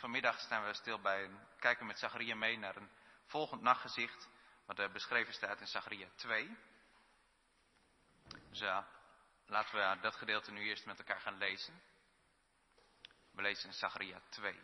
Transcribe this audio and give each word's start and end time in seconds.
vanmiddag 0.00 0.40
staan 0.40 0.64
we 0.64 0.74
stil 0.74 1.00
bij, 1.00 1.30
kijken 1.58 1.86
met 1.86 1.98
Zacharia 1.98 2.34
mee 2.34 2.58
naar 2.58 2.76
een 2.76 2.90
volgend 3.26 3.62
nachtgezicht, 3.62 4.28
wat 4.66 4.78
er 4.78 4.90
beschreven 4.90 5.34
staat 5.34 5.60
in 5.60 5.66
Zacharia 5.66 6.08
2. 6.14 6.56
Dus 8.50 8.58
ja, 8.58 8.88
laten 9.46 9.74
we 9.74 10.00
dat 10.00 10.14
gedeelte 10.14 10.52
nu 10.52 10.60
eerst 10.60 10.86
met 10.86 10.98
elkaar 10.98 11.20
gaan 11.20 11.38
lezen. 11.38 11.82
We 13.30 13.42
lezen 13.42 13.68
in 13.68 13.74
Zacharia 13.74 14.20
2. 14.28 14.60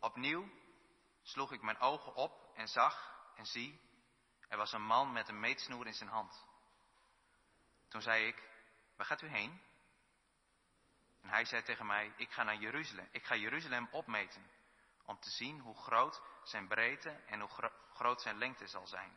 Opnieuw 0.00 0.50
sloeg 1.22 1.52
ik 1.52 1.62
mijn 1.62 1.78
ogen 1.78 2.14
op 2.14 2.52
en 2.54 2.68
zag 2.68 3.16
en 3.36 3.46
zie, 3.46 3.80
er 4.48 4.56
was 4.56 4.72
een 4.72 4.86
man 4.86 5.12
met 5.12 5.28
een 5.28 5.40
meetsnoer 5.40 5.86
in 5.86 5.94
zijn 5.94 6.10
hand. 6.10 6.46
Toen 7.88 8.02
zei 8.02 8.26
ik, 8.26 8.42
waar 8.96 9.06
gaat 9.06 9.22
u 9.22 9.26
heen? 9.26 9.67
En 11.28 11.34
hij 11.34 11.44
zei 11.44 11.62
tegen 11.62 11.86
mij, 11.86 12.12
ik 12.16 12.30
ga 12.30 12.42
naar 12.42 12.56
Jeruzalem. 12.56 13.08
Ik 13.10 13.24
ga 13.24 13.34
Jeruzalem 13.34 13.88
opmeten. 13.90 14.50
Om 15.04 15.20
te 15.20 15.30
zien 15.30 15.60
hoe 15.60 15.76
groot 15.76 16.22
zijn 16.42 16.68
breedte 16.68 17.10
en 17.10 17.40
hoe 17.40 17.70
groot 17.92 18.22
zijn 18.22 18.38
lengte 18.38 18.66
zal 18.66 18.86
zijn. 18.86 19.12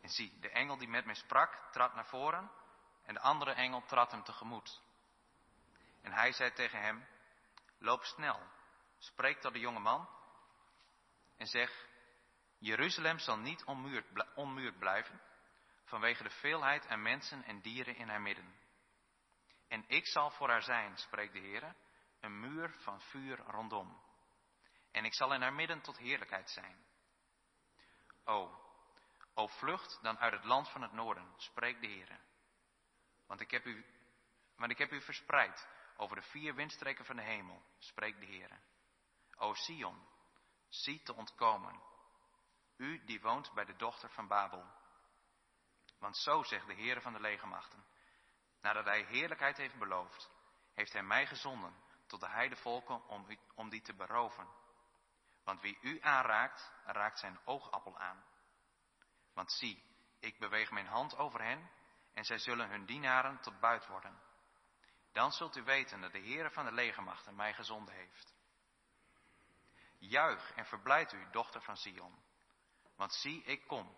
En 0.00 0.08
zie, 0.08 0.38
de 0.40 0.50
engel 0.50 0.76
die 0.76 0.88
met 0.88 1.04
mij 1.04 1.14
sprak, 1.14 1.72
trad 1.72 1.94
naar 1.94 2.06
voren. 2.06 2.50
En 3.04 3.14
de 3.14 3.20
andere 3.20 3.52
engel 3.52 3.84
trad 3.84 4.10
hem 4.10 4.22
tegemoet. 4.22 4.82
En 6.02 6.12
hij 6.12 6.32
zei 6.32 6.52
tegen 6.52 6.80
hem, 6.80 7.06
loop 7.78 8.04
snel, 8.04 8.40
spreek 8.98 9.40
tot 9.40 9.52
de 9.52 9.58
jonge 9.58 9.80
man. 9.80 10.08
En 11.36 11.46
zeg, 11.46 11.86
Jeruzalem 12.58 13.18
zal 13.18 13.38
niet 13.38 13.64
onmuurd 14.34 14.78
blijven 14.78 15.20
vanwege 15.84 16.22
de 16.22 16.30
veelheid 16.30 16.86
aan 16.86 17.02
mensen 17.02 17.44
en 17.44 17.60
dieren 17.60 17.96
in 17.96 18.08
haar 18.08 18.22
midden. 18.22 18.63
En 19.74 19.84
ik 19.86 20.06
zal 20.06 20.30
voor 20.30 20.48
haar 20.48 20.62
zijn, 20.62 20.96
spreekt 20.96 21.32
de 21.32 21.38
Heer, 21.38 21.74
een 22.20 22.40
muur 22.40 22.74
van 22.78 23.00
vuur 23.00 23.38
rondom. 23.38 24.00
En 24.90 25.04
ik 25.04 25.14
zal 25.14 25.34
in 25.34 25.42
haar 25.42 25.52
midden 25.52 25.80
tot 25.80 25.98
heerlijkheid 25.98 26.50
zijn. 26.50 26.86
O, 28.24 28.50
o 29.34 29.46
vlucht 29.46 29.98
dan 30.02 30.18
uit 30.18 30.32
het 30.32 30.44
land 30.44 30.68
van 30.68 30.82
het 30.82 30.92
noorden, 30.92 31.34
spreekt 31.36 31.80
de 31.80 31.86
Heer. 31.86 32.20
Want 33.26 33.40
ik 33.40 33.50
heb 33.50 33.64
u, 33.64 33.84
want 34.56 34.70
ik 34.70 34.78
heb 34.78 34.92
u 34.92 35.00
verspreid 35.00 35.68
over 35.96 36.16
de 36.16 36.22
vier 36.22 36.54
windstreken 36.54 37.04
van 37.04 37.16
de 37.16 37.22
hemel, 37.22 37.62
spreekt 37.78 38.20
de 38.20 38.26
Heer. 38.26 38.60
O 39.36 39.54
Sion, 39.54 40.08
zie 40.68 41.02
te 41.02 41.14
ontkomen, 41.14 41.82
u 42.76 43.04
die 43.04 43.20
woont 43.20 43.52
bij 43.52 43.64
de 43.64 43.76
dochter 43.76 44.10
van 44.10 44.28
Babel. 44.28 44.66
Want 45.98 46.16
zo 46.16 46.42
zegt 46.42 46.66
de 46.66 46.74
Heer 46.74 47.00
van 47.00 47.12
de 47.12 47.20
legermachten. 47.20 47.93
Nadat 48.64 48.84
hij 48.84 49.02
heerlijkheid 49.02 49.56
heeft 49.56 49.78
beloofd, 49.78 50.30
heeft 50.74 50.92
hij 50.92 51.02
mij 51.02 51.26
gezonden 51.26 51.74
tot 52.06 52.20
de 52.20 52.28
heidevolken 52.28 53.08
om, 53.08 53.26
om 53.54 53.68
die 53.68 53.80
te 53.80 53.94
beroven. 53.94 54.48
Want 55.42 55.60
wie 55.60 55.78
u 55.80 56.00
aanraakt, 56.00 56.72
raakt 56.84 57.18
zijn 57.18 57.38
oogappel 57.44 57.98
aan. 57.98 58.24
Want 59.32 59.52
zie, 59.52 59.82
ik 60.20 60.38
beweeg 60.38 60.70
mijn 60.70 60.86
hand 60.86 61.16
over 61.16 61.42
hen 61.42 61.70
en 62.12 62.24
zij 62.24 62.38
zullen 62.38 62.68
hun 62.68 62.86
dienaren 62.86 63.40
tot 63.40 63.60
buit 63.60 63.86
worden. 63.86 64.20
Dan 65.12 65.32
zult 65.32 65.56
u 65.56 65.62
weten 65.62 66.00
dat 66.00 66.12
de 66.12 66.18
Heer 66.18 66.50
van 66.50 66.64
de 66.64 66.72
legermachten 66.72 67.34
mij 67.34 67.54
gezonden 67.54 67.94
heeft. 67.94 68.34
Juich 69.98 70.52
en 70.54 70.66
verblijd 70.66 71.12
u, 71.12 71.30
dochter 71.30 71.62
van 71.62 71.76
Sion. 71.76 72.22
Want 72.96 73.14
zie, 73.14 73.42
ik 73.42 73.66
kom 73.66 73.96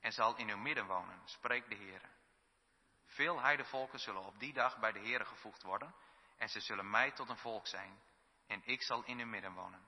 en 0.00 0.12
zal 0.12 0.36
in 0.36 0.50
uw 0.50 0.58
midden 0.58 0.86
wonen, 0.86 1.20
spreekt 1.24 1.68
de 1.68 1.74
Heer. 1.74 2.13
Veel 3.14 3.40
heidevolken 3.40 3.98
zullen 3.98 4.24
op 4.24 4.38
die 4.38 4.52
dag 4.52 4.78
bij 4.78 4.92
de 4.92 4.98
Heer 4.98 5.26
gevoegd 5.26 5.62
worden, 5.62 5.94
en 6.36 6.48
ze 6.48 6.60
zullen 6.60 6.90
mij 6.90 7.10
tot 7.10 7.28
een 7.28 7.38
volk 7.38 7.66
zijn, 7.66 8.02
en 8.46 8.62
ik 8.64 8.82
zal 8.82 9.04
in 9.04 9.18
uw 9.18 9.26
midden 9.26 9.52
wonen. 9.52 9.86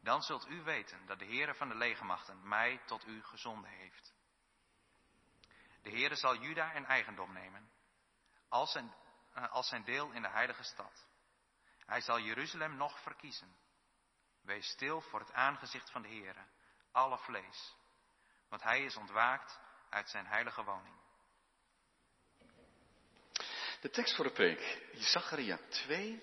Dan 0.00 0.22
zult 0.22 0.48
u 0.48 0.62
weten 0.62 1.06
dat 1.06 1.18
de 1.18 1.24
Heer 1.24 1.54
van 1.54 1.68
de 1.68 1.74
legermachten 1.74 2.48
mij 2.48 2.80
tot 2.86 3.06
u 3.06 3.22
gezonden 3.22 3.70
heeft. 3.70 4.14
De 5.82 5.90
Heer 5.90 6.16
zal 6.16 6.36
Juda 6.36 6.72
in 6.72 6.84
eigendom 6.84 7.32
nemen, 7.32 7.70
als 8.48 8.72
zijn, 8.72 8.94
eh, 9.32 9.50
als 9.50 9.68
zijn 9.68 9.84
deel 9.84 10.10
in 10.10 10.22
de 10.22 10.30
heilige 10.30 10.62
stad. 10.62 11.06
Hij 11.86 12.00
zal 12.00 12.20
Jeruzalem 12.20 12.76
nog 12.76 13.00
verkiezen. 13.00 13.56
Wees 14.42 14.68
stil 14.68 15.00
voor 15.00 15.20
het 15.20 15.32
aangezicht 15.32 15.90
van 15.90 16.02
de 16.02 16.08
Heer, 16.08 16.46
alle 16.92 17.18
vlees 17.18 17.76
want 18.48 18.62
hij 18.62 18.84
is 18.84 18.96
ontwaakt 18.96 19.60
uit 19.90 20.10
zijn 20.10 20.26
heilige 20.26 20.64
woning. 20.64 20.94
De 23.80 23.90
tekst 23.90 24.14
voor 24.14 24.24
de 24.24 24.30
preek, 24.30 24.78
Zacharia 24.94 25.58
2 25.68 26.22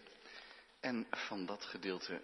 en 0.80 1.08
van 1.10 1.46
dat 1.46 1.66
gedeelte 1.66 2.22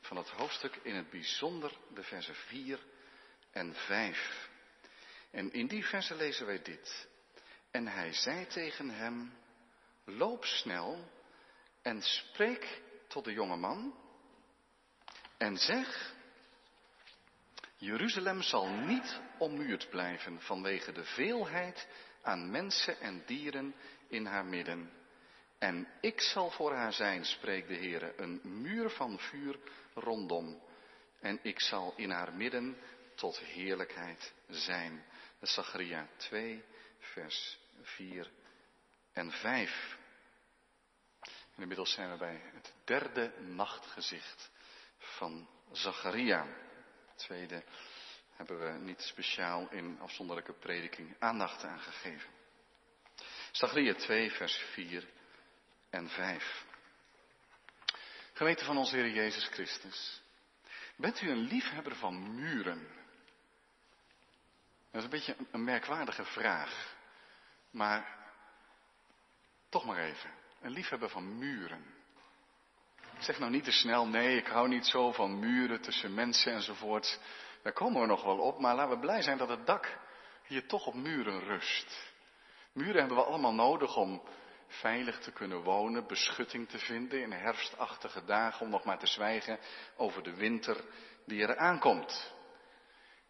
van 0.00 0.16
het 0.16 0.28
hoofdstuk 0.28 0.76
in 0.82 0.94
het 0.94 1.10
bijzonder 1.10 1.76
de 1.94 2.02
versen 2.02 2.34
4 2.34 2.80
en 3.50 3.74
5. 3.74 4.48
En 5.30 5.52
in 5.52 5.66
die 5.66 5.84
versen 5.84 6.16
lezen 6.16 6.46
wij 6.46 6.62
dit. 6.62 7.08
En 7.70 7.86
hij 7.86 8.12
zei 8.12 8.46
tegen 8.46 8.90
hem, 8.90 9.32
loop 10.04 10.44
snel 10.44 11.10
en 11.82 12.02
spreek 12.02 12.80
tot 13.08 13.24
de 13.24 13.32
jonge 13.32 13.56
man 13.56 13.94
en 15.38 15.56
zeg, 15.56 16.14
Jeruzalem 17.76 18.42
zal 18.42 18.68
niet 18.68 19.20
ommuurd 19.38 19.90
blijven 19.90 20.40
vanwege 20.40 20.92
de 20.92 21.04
veelheid 21.04 21.88
aan 22.22 22.50
mensen 22.50 23.00
en 23.00 23.22
dieren 23.26 23.74
in 24.12 24.26
haar 24.26 24.44
midden. 24.44 24.90
En 25.58 25.88
ik 26.00 26.20
zal 26.20 26.50
voor 26.50 26.72
haar 26.72 26.92
zijn, 26.92 27.24
spreekt 27.24 27.68
de 27.68 27.74
Heer, 27.74 28.20
een 28.20 28.40
muur 28.42 28.90
van 28.90 29.18
vuur 29.18 29.58
rondom. 29.94 30.62
En 31.20 31.38
ik 31.42 31.60
zal 31.60 31.92
in 31.96 32.10
haar 32.10 32.34
midden 32.34 32.76
tot 33.14 33.38
heerlijkheid 33.38 34.32
zijn. 34.48 35.04
Zachariah 35.40 36.06
2, 36.16 36.64
vers 36.98 37.58
4 37.82 38.30
en 39.12 39.30
5. 39.30 39.98
En 41.54 41.62
inmiddels 41.62 41.92
zijn 41.92 42.10
we 42.10 42.16
bij 42.16 42.40
het 42.52 42.74
derde 42.84 43.32
nachtgezicht 43.38 44.50
van 44.98 45.48
Zacharia 45.72 46.46
tweede 47.16 47.62
hebben 48.32 48.58
we 48.58 48.78
niet 48.78 49.00
speciaal 49.00 49.68
in 49.70 49.98
afzonderlijke 50.00 50.52
prediking 50.52 51.16
aandacht 51.18 51.64
aan 51.64 51.80
gegeven. 51.80 52.30
Zachariah 53.52 53.96
2, 53.96 54.30
vers 54.30 54.56
4 54.56 55.08
en 55.90 56.08
5. 56.08 56.64
Geweten 58.32 58.66
van 58.66 58.76
onze 58.76 58.96
Heer 58.96 59.10
Jezus 59.10 59.46
Christus. 59.46 60.22
Bent 60.96 61.20
u 61.20 61.30
een 61.30 61.40
liefhebber 61.40 61.96
van 61.96 62.34
muren? 62.34 62.88
Dat 64.90 65.00
is 65.00 65.04
een 65.04 65.10
beetje 65.10 65.36
een 65.50 65.64
merkwaardige 65.64 66.24
vraag. 66.24 66.96
Maar 67.70 68.18
toch 69.68 69.84
maar 69.84 69.98
even. 69.98 70.30
Een 70.60 70.70
liefhebber 70.70 71.08
van 71.08 71.38
muren. 71.38 71.84
Zeg 73.18 73.38
nou 73.38 73.50
niet 73.50 73.64
te 73.64 73.72
snel, 73.72 74.06
nee, 74.06 74.36
ik 74.36 74.46
hou 74.46 74.68
niet 74.68 74.86
zo 74.86 75.12
van 75.12 75.38
muren 75.38 75.80
tussen 75.80 76.14
mensen 76.14 76.52
enzovoort. 76.52 77.20
Daar 77.62 77.72
komen 77.72 78.00
we 78.00 78.06
nog 78.06 78.24
wel 78.24 78.38
op, 78.38 78.60
maar 78.60 78.74
laten 78.74 78.94
we 78.94 79.00
blij 79.00 79.22
zijn 79.22 79.38
dat 79.38 79.48
het 79.48 79.66
dak 79.66 79.98
hier 80.46 80.66
toch 80.66 80.86
op 80.86 80.94
muren 80.94 81.40
rust. 81.40 82.11
Muren 82.72 82.98
hebben 82.98 83.16
we 83.16 83.24
allemaal 83.24 83.54
nodig 83.54 83.96
om 83.96 84.22
veilig 84.66 85.18
te 85.18 85.32
kunnen 85.32 85.62
wonen, 85.62 86.06
beschutting 86.06 86.68
te 86.68 86.78
vinden 86.78 87.22
in 87.22 87.32
herfstachtige 87.32 88.24
dagen, 88.24 88.60
om 88.60 88.70
nog 88.70 88.84
maar 88.84 88.98
te 88.98 89.06
zwijgen 89.06 89.58
over 89.96 90.22
de 90.22 90.34
winter 90.34 90.84
die 91.26 91.42
er 91.42 91.56
aankomt. 91.56 92.32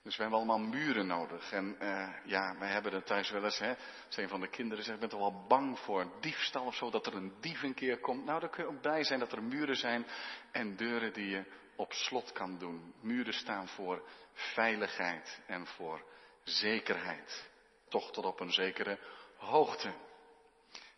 Dus 0.02 0.16
we 0.16 0.22
hebben 0.22 0.40
allemaal 0.40 0.68
muren 0.68 1.06
nodig. 1.06 1.52
En 1.52 1.76
uh, 1.80 2.08
ja, 2.24 2.58
wij 2.58 2.68
hebben 2.68 2.92
het 2.92 3.06
thuis 3.06 3.30
wel 3.30 3.44
eens, 3.44 3.58
hè. 3.58 3.74
Als 4.06 4.16
een 4.16 4.28
van 4.28 4.40
de 4.40 4.48
kinderen 4.48 4.84
zegt, 4.84 4.94
ik 4.94 5.00
ben 5.00 5.18
toch 5.18 5.30
wel 5.30 5.46
bang 5.48 5.78
voor 5.78 6.12
diefstal 6.20 6.66
of 6.66 6.74
zo, 6.74 6.90
dat 6.90 7.06
er 7.06 7.14
een 7.14 7.34
dief 7.40 7.62
een 7.62 7.74
keer 7.74 7.98
komt. 7.98 8.24
Nou, 8.24 8.40
dan 8.40 8.50
kun 8.50 8.64
je 8.64 8.70
ook 8.70 8.80
blij 8.80 9.04
zijn 9.04 9.18
dat 9.18 9.32
er 9.32 9.42
muren 9.42 9.76
zijn 9.76 10.06
en 10.52 10.76
deuren 10.76 11.12
die 11.12 11.28
je 11.28 11.44
op 11.76 11.92
slot 11.92 12.32
kan 12.32 12.58
doen. 12.58 12.94
Muren 13.00 13.34
staan 13.34 13.68
voor 13.68 14.08
veiligheid 14.32 15.42
en 15.46 15.66
voor 15.66 16.04
zekerheid. 16.42 17.50
Toch 17.88 18.12
tot 18.12 18.24
op 18.24 18.40
een 18.40 18.52
zekere 18.52 18.98
hoogte. 19.42 19.92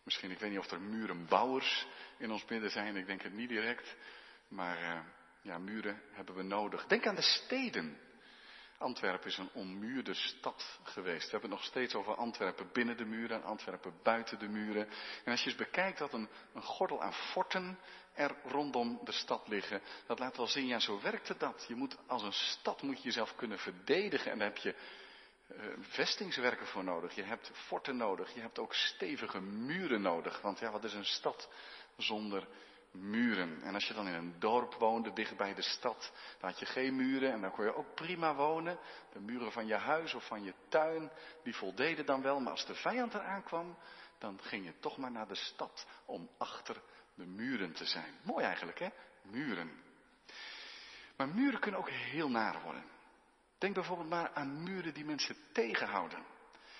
Misschien, 0.03 0.31
ik 0.31 0.39
weet 0.39 0.49
niet 0.49 0.59
of 0.59 0.71
er 0.71 0.81
murenbouwers 0.81 1.85
in 2.17 2.31
ons 2.31 2.45
midden 2.45 2.71
zijn, 2.71 2.95
ik 2.95 3.05
denk 3.05 3.21
het 3.21 3.33
niet 3.33 3.49
direct. 3.49 3.95
Maar 4.47 4.81
uh, 4.81 4.99
ja, 5.41 5.57
muren 5.57 6.01
hebben 6.11 6.35
we 6.35 6.43
nodig. 6.43 6.85
Denk 6.85 7.07
aan 7.07 7.15
de 7.15 7.21
steden. 7.21 7.97
Antwerpen 8.77 9.29
is 9.29 9.37
een 9.37 9.49
ommuurde 9.53 10.13
stad 10.13 10.79
geweest. 10.83 11.25
We 11.25 11.31
hebben 11.31 11.49
het 11.49 11.59
nog 11.59 11.67
steeds 11.67 11.95
over 11.95 12.15
Antwerpen 12.15 12.69
binnen 12.73 12.97
de 12.97 13.05
muren 13.05 13.37
en 13.37 13.43
Antwerpen 13.43 13.93
buiten 14.03 14.39
de 14.39 14.47
muren. 14.47 14.87
En 15.23 15.31
als 15.31 15.41
je 15.41 15.49
eens 15.49 15.57
bekijkt 15.57 15.97
dat 15.97 16.13
een, 16.13 16.29
een 16.53 16.61
gordel 16.61 17.01
aan 17.01 17.13
forten 17.13 17.79
er 18.13 18.35
rondom 18.43 18.99
de 19.03 19.11
stad 19.11 19.47
liggen, 19.47 19.81
dat 20.07 20.19
laat 20.19 20.37
wel 20.37 20.47
zien, 20.47 20.67
ja 20.67 20.79
zo 20.79 21.01
werkte 21.01 21.37
dat. 21.37 21.65
Je 21.67 21.75
moet 21.75 21.97
als 22.07 22.23
een 22.23 22.33
stad 22.33 22.81
moet 22.81 22.97
je 22.97 23.03
jezelf 23.03 23.35
kunnen 23.35 23.59
verdedigen 23.59 24.31
en 24.31 24.37
daar 24.37 24.47
heb 24.47 24.57
je 24.57 24.75
uh, 25.47 25.57
vestingswerken 25.79 26.67
voor 26.67 26.83
nodig. 26.83 27.15
Je 27.15 27.23
hebt 27.23 27.51
forten 27.53 27.97
nodig. 27.97 28.33
Je 28.33 28.41
hebt 28.41 28.59
ook 28.59 28.73
stevige 28.73 29.41
muren 29.41 30.01
nodig. 30.01 30.41
Want 30.41 30.59
ja, 30.59 30.71
wat 30.71 30.83
is 30.83 30.93
een 30.93 31.05
stad 31.05 31.49
zonder 31.97 32.47
muren? 32.91 33.61
En 33.61 33.73
als 33.73 33.87
je 33.87 33.93
dan 33.93 34.07
in 34.07 34.13
een 34.13 34.39
dorp 34.39 34.73
woonde, 34.73 35.13
dicht 35.13 35.37
bij 35.37 35.53
de 35.53 35.61
stad, 35.61 36.11
dan 36.39 36.49
had 36.49 36.59
je 36.59 36.65
geen 36.65 36.95
muren 36.95 37.31
en 37.31 37.41
dan 37.41 37.51
kon 37.51 37.65
je 37.65 37.75
ook 37.75 37.95
prima 37.95 38.35
wonen. 38.35 38.79
De 39.13 39.19
muren 39.19 39.51
van 39.51 39.67
je 39.67 39.75
huis 39.75 40.13
of 40.13 40.27
van 40.27 40.43
je 40.43 40.53
tuin, 40.69 41.11
die 41.43 41.55
voldeden 41.55 42.05
dan 42.05 42.21
wel. 42.21 42.39
Maar 42.39 42.51
als 42.51 42.65
de 42.65 42.75
vijand 42.75 43.13
eraan 43.13 43.43
kwam, 43.43 43.77
dan 44.17 44.39
ging 44.41 44.65
je 44.65 44.79
toch 44.79 44.97
maar 44.97 45.11
naar 45.11 45.27
de 45.27 45.35
stad 45.35 45.87
om 46.05 46.29
achter 46.37 46.81
de 47.15 47.25
muren 47.25 47.73
te 47.73 47.85
zijn. 47.85 48.19
Mooi 48.23 48.45
eigenlijk, 48.45 48.79
hè? 48.79 48.89
Muren. 49.21 49.83
Maar 51.17 51.27
muren 51.27 51.59
kunnen 51.59 51.79
ook 51.79 51.89
heel 51.89 52.29
naar 52.29 52.61
worden. 52.61 52.94
Denk 53.57 53.73
bijvoorbeeld 53.73 54.09
maar 54.09 54.31
aan 54.33 54.63
muren 54.63 54.93
die 54.93 55.05
mensen 55.05 55.35
tegenhouden. 55.51 56.23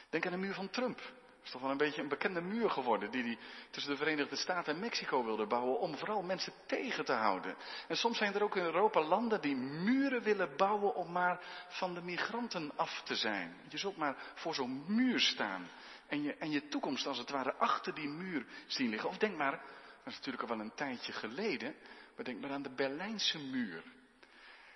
Denk 0.10 0.26
aan 0.26 0.32
de 0.32 0.38
muur 0.38 0.54
van 0.54 0.70
Trump. 0.70 0.98
Dat 0.98 1.54
is 1.54 1.60
toch 1.62 1.62
wel 1.62 1.72
een 1.72 1.86
beetje 1.86 2.02
een 2.02 2.08
bekende 2.08 2.42
muur 2.42 2.70
geworden 2.70 3.12
die 3.12 3.24
hij 3.24 3.38
tussen 3.70 3.92
de 3.92 3.98
Verenigde 3.98 4.36
Staten 4.36 4.74
en 4.74 4.80
Mexico 4.80 5.24
wilde 5.24 5.48
bouwen 5.48 5.80
om 5.80 5.98
vooral 5.98 6.22
mensen 6.22 6.54
tegen 6.66 7.06
te 7.06 7.12
houden. 7.12 7.56
En 7.88 7.98
soms 7.98 8.18
zijn 8.18 8.34
er 8.34 8.44
ook 8.44 8.56
in 8.56 8.64
Europa 8.64 9.02
landen 9.02 9.42
die 9.42 9.56
muren 9.56 10.24
willen 10.24 10.56
bouwen 10.58 10.96
om 10.96 11.12
maar 11.12 11.40
van 11.68 11.94
de 11.94 12.02
migranten 12.02 12.72
af 12.76 13.02
te 13.04 13.16
zijn. 13.16 13.56
Je 13.70 13.78
zult 13.78 13.98
maar 13.98 14.16
voor 14.36 14.56
zo'n 14.56 14.84
muur 14.88 15.20
staan 15.20 15.70
en 16.08 16.24
je, 16.24 16.36
en 16.36 16.52
je 16.52 16.68
toekomst 16.68 17.08
als 17.08 17.18
het 17.18 17.30
ware 17.30 17.54
achter 17.54 17.94
die 17.94 18.10
muur 18.10 18.46
zien 18.68 18.90
liggen. 18.90 19.10
Of 19.10 19.18
denk 19.18 19.38
maar, 19.38 19.52
dat 19.52 20.14
is 20.14 20.16
natuurlijk 20.16 20.44
al 20.44 20.56
wel 20.56 20.66
een 20.66 20.76
tijdje 20.76 21.12
geleden, 21.12 21.76
maar 22.16 22.26
denk 22.26 22.42
maar 22.42 22.52
aan 22.52 22.64
de 22.64 22.76
Berlijnse 22.76 23.40
muur. 23.40 23.84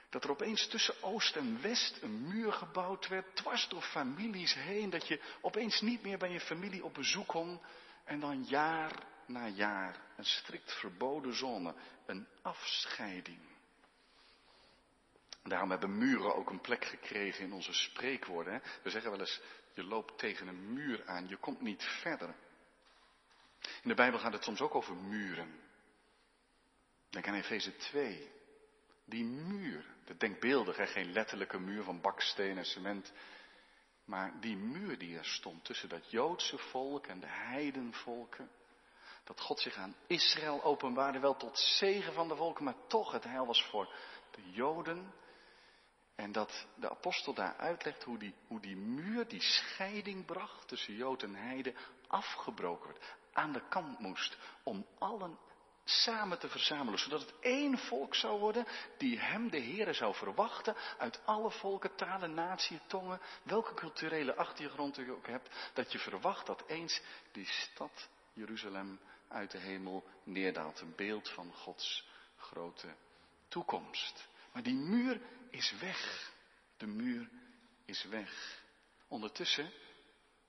Dat 0.09 0.23
er 0.23 0.29
opeens 0.29 0.67
tussen 0.67 1.03
Oost 1.03 1.35
en 1.35 1.61
West 1.61 2.01
een 2.01 2.27
muur 2.27 2.51
gebouwd 2.51 3.07
werd, 3.07 3.35
dwars 3.35 3.67
door 3.67 3.81
families 3.81 4.53
heen, 4.53 4.89
dat 4.89 5.07
je 5.07 5.21
opeens 5.41 5.81
niet 5.81 6.03
meer 6.03 6.17
bij 6.17 6.31
je 6.31 6.39
familie 6.39 6.83
op 6.83 6.93
bezoek 6.93 7.27
kon 7.27 7.61
en 8.03 8.19
dan 8.19 8.43
jaar 8.43 9.07
na 9.25 9.47
jaar 9.47 10.01
een 10.17 10.25
strikt 10.25 10.73
verboden 10.73 11.33
zone, 11.33 11.73
een 12.05 12.27
afscheiding. 12.41 13.39
Daarom 15.43 15.69
hebben 15.69 15.97
muren 15.97 16.35
ook 16.35 16.49
een 16.49 16.61
plek 16.61 16.85
gekregen 16.85 17.43
in 17.43 17.53
onze 17.53 17.73
spreekwoorden. 17.73 18.61
We 18.83 18.89
zeggen 18.89 19.11
wel 19.11 19.19
eens, 19.19 19.41
je 19.73 19.83
loopt 19.83 20.17
tegen 20.17 20.47
een 20.47 20.73
muur 20.73 21.07
aan, 21.07 21.27
je 21.27 21.37
komt 21.37 21.61
niet 21.61 21.83
verder. 21.83 22.35
In 23.81 23.89
de 23.89 23.93
Bijbel 23.93 24.19
gaat 24.19 24.33
het 24.33 24.43
soms 24.43 24.61
ook 24.61 24.75
over 24.75 24.95
muren. 24.95 25.59
Denk 27.09 27.27
aan 27.27 27.33
Efeze 27.33 27.75
2. 27.75 28.31
Die 29.05 29.23
muur, 29.23 29.85
dat 30.09 30.19
denkbeeldig, 30.19 30.77
hè? 30.77 30.87
geen 30.87 31.11
letterlijke 31.11 31.59
muur 31.59 31.83
van 31.83 32.01
baksteen 32.01 32.57
en 32.57 32.65
cement. 32.65 33.11
Maar 34.05 34.39
die 34.39 34.57
muur 34.57 34.97
die 34.97 35.17
er 35.17 35.25
stond 35.25 35.65
tussen 35.65 35.89
dat 35.89 36.11
Joodse 36.11 36.57
volk 36.57 37.07
en 37.07 37.19
de 37.19 37.27
heidenvolken. 37.27 38.49
Dat 39.23 39.41
God 39.41 39.59
zich 39.59 39.75
aan 39.75 39.95
Israël 40.07 40.63
openbaarde, 40.63 41.19
wel 41.19 41.35
tot 41.35 41.59
zegen 41.59 42.13
van 42.13 42.27
de 42.27 42.35
volken, 42.35 42.63
maar 42.63 42.87
toch 42.87 43.11
het 43.11 43.23
heil 43.23 43.45
was 43.45 43.63
voor 43.63 43.93
de 44.31 44.51
Joden. 44.51 45.13
En 46.15 46.31
dat 46.31 46.67
de 46.75 46.89
apostel 46.89 47.33
daar 47.33 47.55
uitlegt 47.57 48.03
hoe 48.03 48.17
die, 48.17 48.33
hoe 48.47 48.59
die 48.59 48.75
muur, 48.75 49.27
die 49.27 49.41
scheiding 49.41 50.25
bracht 50.25 50.67
tussen 50.67 50.95
Jood 50.95 51.23
en 51.23 51.35
Heide, 51.35 51.73
afgebroken 52.07 52.87
werd. 52.87 53.15
Aan 53.33 53.51
de 53.51 53.67
kant 53.67 53.99
moest 53.99 54.37
om 54.63 54.85
allen 54.99 55.39
samen 55.89 56.39
te 56.39 56.49
verzamelen, 56.49 56.99
zodat 56.99 57.21
het 57.21 57.33
één 57.39 57.77
volk 57.77 58.15
zou 58.15 58.39
worden 58.39 58.65
die 58.97 59.19
hem, 59.19 59.49
de 59.49 59.61
Heere, 59.61 59.93
zou 59.93 60.15
verwachten 60.15 60.75
uit 60.97 61.19
alle 61.25 61.51
volken, 61.51 61.95
talen, 61.95 62.33
naties, 62.33 62.79
tongen, 62.87 63.21
welke 63.43 63.73
culturele 63.73 64.35
achtergrond 64.35 64.97
u 64.97 65.11
ook 65.11 65.27
hebt, 65.27 65.71
dat 65.73 65.91
je 65.91 65.99
verwacht 65.99 66.45
dat 66.45 66.63
eens 66.67 67.01
die 67.31 67.45
stad 67.45 68.09
Jeruzalem 68.33 68.99
uit 69.27 69.51
de 69.51 69.57
hemel 69.57 70.03
neerdaalt. 70.23 70.79
Een 70.79 70.95
beeld 70.95 71.29
van 71.29 71.53
Gods 71.53 72.07
grote 72.37 72.95
toekomst. 73.47 74.27
Maar 74.53 74.63
die 74.63 74.75
muur 74.75 75.21
is 75.49 75.73
weg. 75.79 76.31
De 76.77 76.87
muur 76.87 77.29
is 77.85 78.03
weg. 78.03 78.61
Ondertussen 79.07 79.71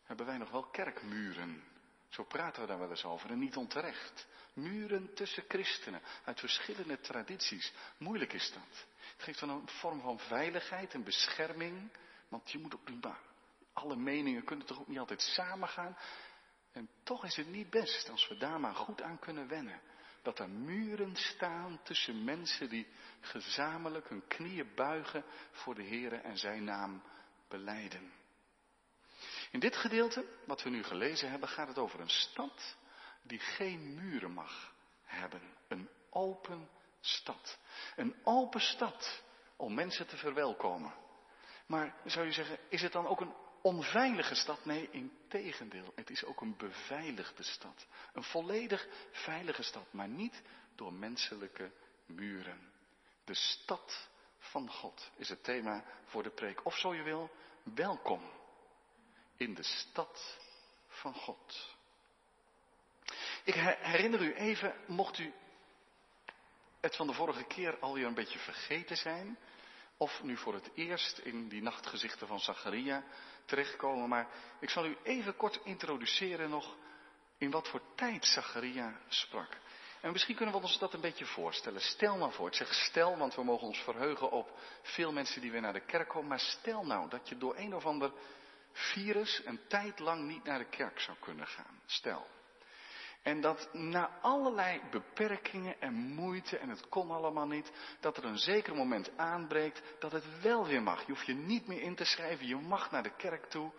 hebben 0.03 0.27
wij 0.27 0.39
nog 0.39 0.51
wel 0.51 0.65
kerkmuren. 0.65 1.65
Zo 2.09 2.25
praten 2.25 2.63
we 2.63 2.69
daar 2.69 2.79
wel 2.79 2.91
eens 2.91 3.05
over 3.05 3.31
en 3.31 3.39
niet 3.39 3.57
onterecht. 3.57 4.27
Muren 4.61 5.15
tussen 5.15 5.45
christenen 5.49 6.03
uit 6.25 6.41
verschillende 6.41 7.01
tradities. 7.01 7.73
Moeilijk 7.97 8.33
is 8.33 8.53
dat. 8.53 8.87
Het 9.12 9.23
geeft 9.23 9.41
dan 9.41 9.51
een 9.51 9.69
vorm 9.69 10.01
van 10.01 10.19
veiligheid 10.19 10.95
en 10.95 11.05
bescherming. 11.05 11.91
Want 12.29 12.51
je 12.51 12.59
moet 12.59 12.75
ook 12.75 12.89
niet 12.89 13.05
maar. 13.05 13.21
Alle 13.73 13.97
meningen 13.97 14.45
kunnen 14.45 14.67
toch 14.67 14.81
ook 14.81 14.89
niet 14.89 14.99
altijd 14.99 15.23
samengaan. 15.23 15.97
En 16.73 16.89
toch 17.03 17.25
is 17.25 17.37
het 17.37 17.49
niet 17.49 17.71
best 17.71 18.11
als 18.11 18.29
we 18.29 18.37
daar 18.37 18.61
maar 18.61 18.75
goed 18.75 19.03
aan 19.03 19.19
kunnen 19.19 19.49
wennen. 19.49 19.81
Dat 20.23 20.39
er 20.39 20.51
muren 20.51 21.17
staan 21.17 21.81
tussen 21.83 22.25
mensen 22.25 22.69
die 22.69 22.87
gezamenlijk 23.21 24.09
hun 24.09 24.27
knieën 24.27 24.75
buigen 24.75 25.25
voor 25.51 25.75
de 25.75 25.83
Heer 25.83 26.13
en 26.13 26.39
zijn 26.39 26.65
naam 26.65 27.03
beleiden. 27.49 28.13
In 29.51 29.61
dit 29.61 29.77
gedeelte, 29.77 30.25
wat 30.47 30.63
we 30.63 30.71
nu 30.71 30.83
gelezen 30.83 31.31
hebben, 31.31 31.49
gaat 31.49 31.69
het 31.69 31.79
over 31.79 32.01
een 32.01 32.11
stad 32.11 32.77
die 33.22 33.38
geen 33.38 33.94
muren 33.94 34.32
mag 34.32 34.72
hebben. 35.02 35.43
Een 35.69 35.88
open 36.11 36.69
stad. 37.00 37.58
Een 37.96 38.14
open 38.25 38.61
stad 38.61 39.22
om 39.56 39.75
mensen 39.75 40.06
te 40.06 40.17
verwelkomen. 40.17 40.94
Maar 41.67 41.94
zou 42.05 42.26
je 42.26 42.32
zeggen, 42.32 42.58
is 42.69 42.82
het 42.82 42.93
dan 42.93 43.06
ook 43.06 43.20
een 43.20 43.34
onveilige 43.62 44.34
stad? 44.34 44.64
Nee, 44.64 44.88
in 44.90 45.12
tegendeel. 45.28 45.93
Het 45.94 46.11
is 46.11 46.25
ook 46.25 46.40
een 46.40 46.56
beveiligde 46.56 47.43
stad. 47.43 47.87
Een 48.12 48.22
volledig 48.22 48.87
veilige 49.11 49.62
stad, 49.62 49.93
maar 49.93 50.08
niet 50.08 50.43
door 50.75 50.93
menselijke 50.93 51.72
muren. 52.06 52.72
De 53.25 53.34
stad 53.34 54.08
van 54.38 54.70
God 54.70 55.11
is 55.17 55.28
het 55.28 55.44
thema 55.44 55.84
voor 56.05 56.22
de 56.22 56.31
preek. 56.31 56.64
Of 56.64 56.78
zo 56.78 56.94
je 56.94 57.02
wil, 57.02 57.31
welkom 57.62 58.31
in 59.37 59.55
de 59.55 59.62
stad 59.62 60.38
van 60.87 61.14
God. 61.14 61.76
Ik 63.45 63.55
herinner 63.81 64.21
u 64.21 64.35
even, 64.35 64.75
mocht 64.87 65.19
u 65.19 65.33
het 66.81 66.97
van 66.97 67.07
de 67.07 67.13
vorige 67.13 67.45
keer 67.45 67.79
alweer 67.79 68.07
een 68.07 68.15
beetje 68.15 68.39
vergeten 68.39 68.97
zijn, 68.97 69.39
of 69.97 70.23
nu 70.23 70.37
voor 70.37 70.55
het 70.55 70.71
eerst 70.75 71.19
in 71.19 71.49
die 71.49 71.63
nachtgezichten 71.63 72.27
van 72.27 72.41
Zacharia 72.41 73.05
terechtkomen, 73.45 74.09
maar 74.09 74.29
ik 74.61 74.71
zal 74.71 74.87
u 74.87 74.97
even 75.03 75.37
kort 75.37 75.61
introduceren 75.65 76.51
nog 76.51 76.77
in 77.39 77.51
wat 77.51 77.69
voor 77.69 77.81
tijd 77.95 78.27
Zacharia 78.27 79.01
sprak. 79.09 79.57
En 80.01 80.13
misschien 80.13 80.37
kunnen 80.37 80.55
we 80.55 80.61
ons 80.61 80.79
dat 80.79 80.94
een 80.94 81.01
beetje 81.01 81.27
voorstellen. 81.27 81.81
Stel 81.81 82.17
nou 82.17 82.32
voor, 82.32 82.47
ik 82.47 82.55
zeg 82.55 82.75
stel, 82.75 83.17
want 83.17 83.35
we 83.35 83.44
mogen 83.44 83.67
ons 83.67 83.79
verheugen 83.79 84.31
op 84.31 84.59
veel 84.82 85.13
mensen 85.13 85.41
die 85.41 85.51
weer 85.51 85.61
naar 85.61 85.73
de 85.73 85.85
kerk 85.85 86.09
komen, 86.09 86.29
maar 86.29 86.41
stel 86.41 86.87
nou 86.87 87.09
dat 87.09 87.29
je 87.29 87.39
door 87.39 87.56
een 87.56 87.75
of 87.75 87.87
ander 87.87 88.13
virus 88.73 89.43
een 89.44 89.61
tijd 89.69 89.99
lang 89.99 90.27
niet 90.27 90.44
naar 90.44 90.59
de 90.59 90.69
kerk 90.69 91.01
zou 91.01 91.17
kunnen 91.20 91.47
gaan. 91.47 91.81
Stel. 91.87 92.27
En 93.22 93.41
dat 93.41 93.69
na 93.72 94.10
allerlei 94.20 94.81
beperkingen 94.91 95.81
en 95.81 95.94
moeite, 95.94 96.58
en 96.58 96.69
het 96.69 96.89
kon 96.89 97.10
allemaal 97.10 97.46
niet, 97.46 97.72
dat 98.00 98.17
er 98.17 98.24
een 98.24 98.39
zeker 98.39 98.74
moment 98.74 99.10
aanbreekt 99.17 99.82
dat 99.98 100.12
het 100.12 100.41
wel 100.43 100.67
weer 100.67 100.82
mag. 100.82 101.00
Je 101.00 101.12
hoeft 101.12 101.27
je 101.27 101.34
niet 101.34 101.67
meer 101.67 101.81
in 101.81 101.94
te 101.94 102.05
schrijven, 102.05 102.46
je 102.46 102.56
mag 102.56 102.91
naar 102.91 103.03
de 103.03 103.17
kerk 103.17 103.44
toe. 103.46 103.72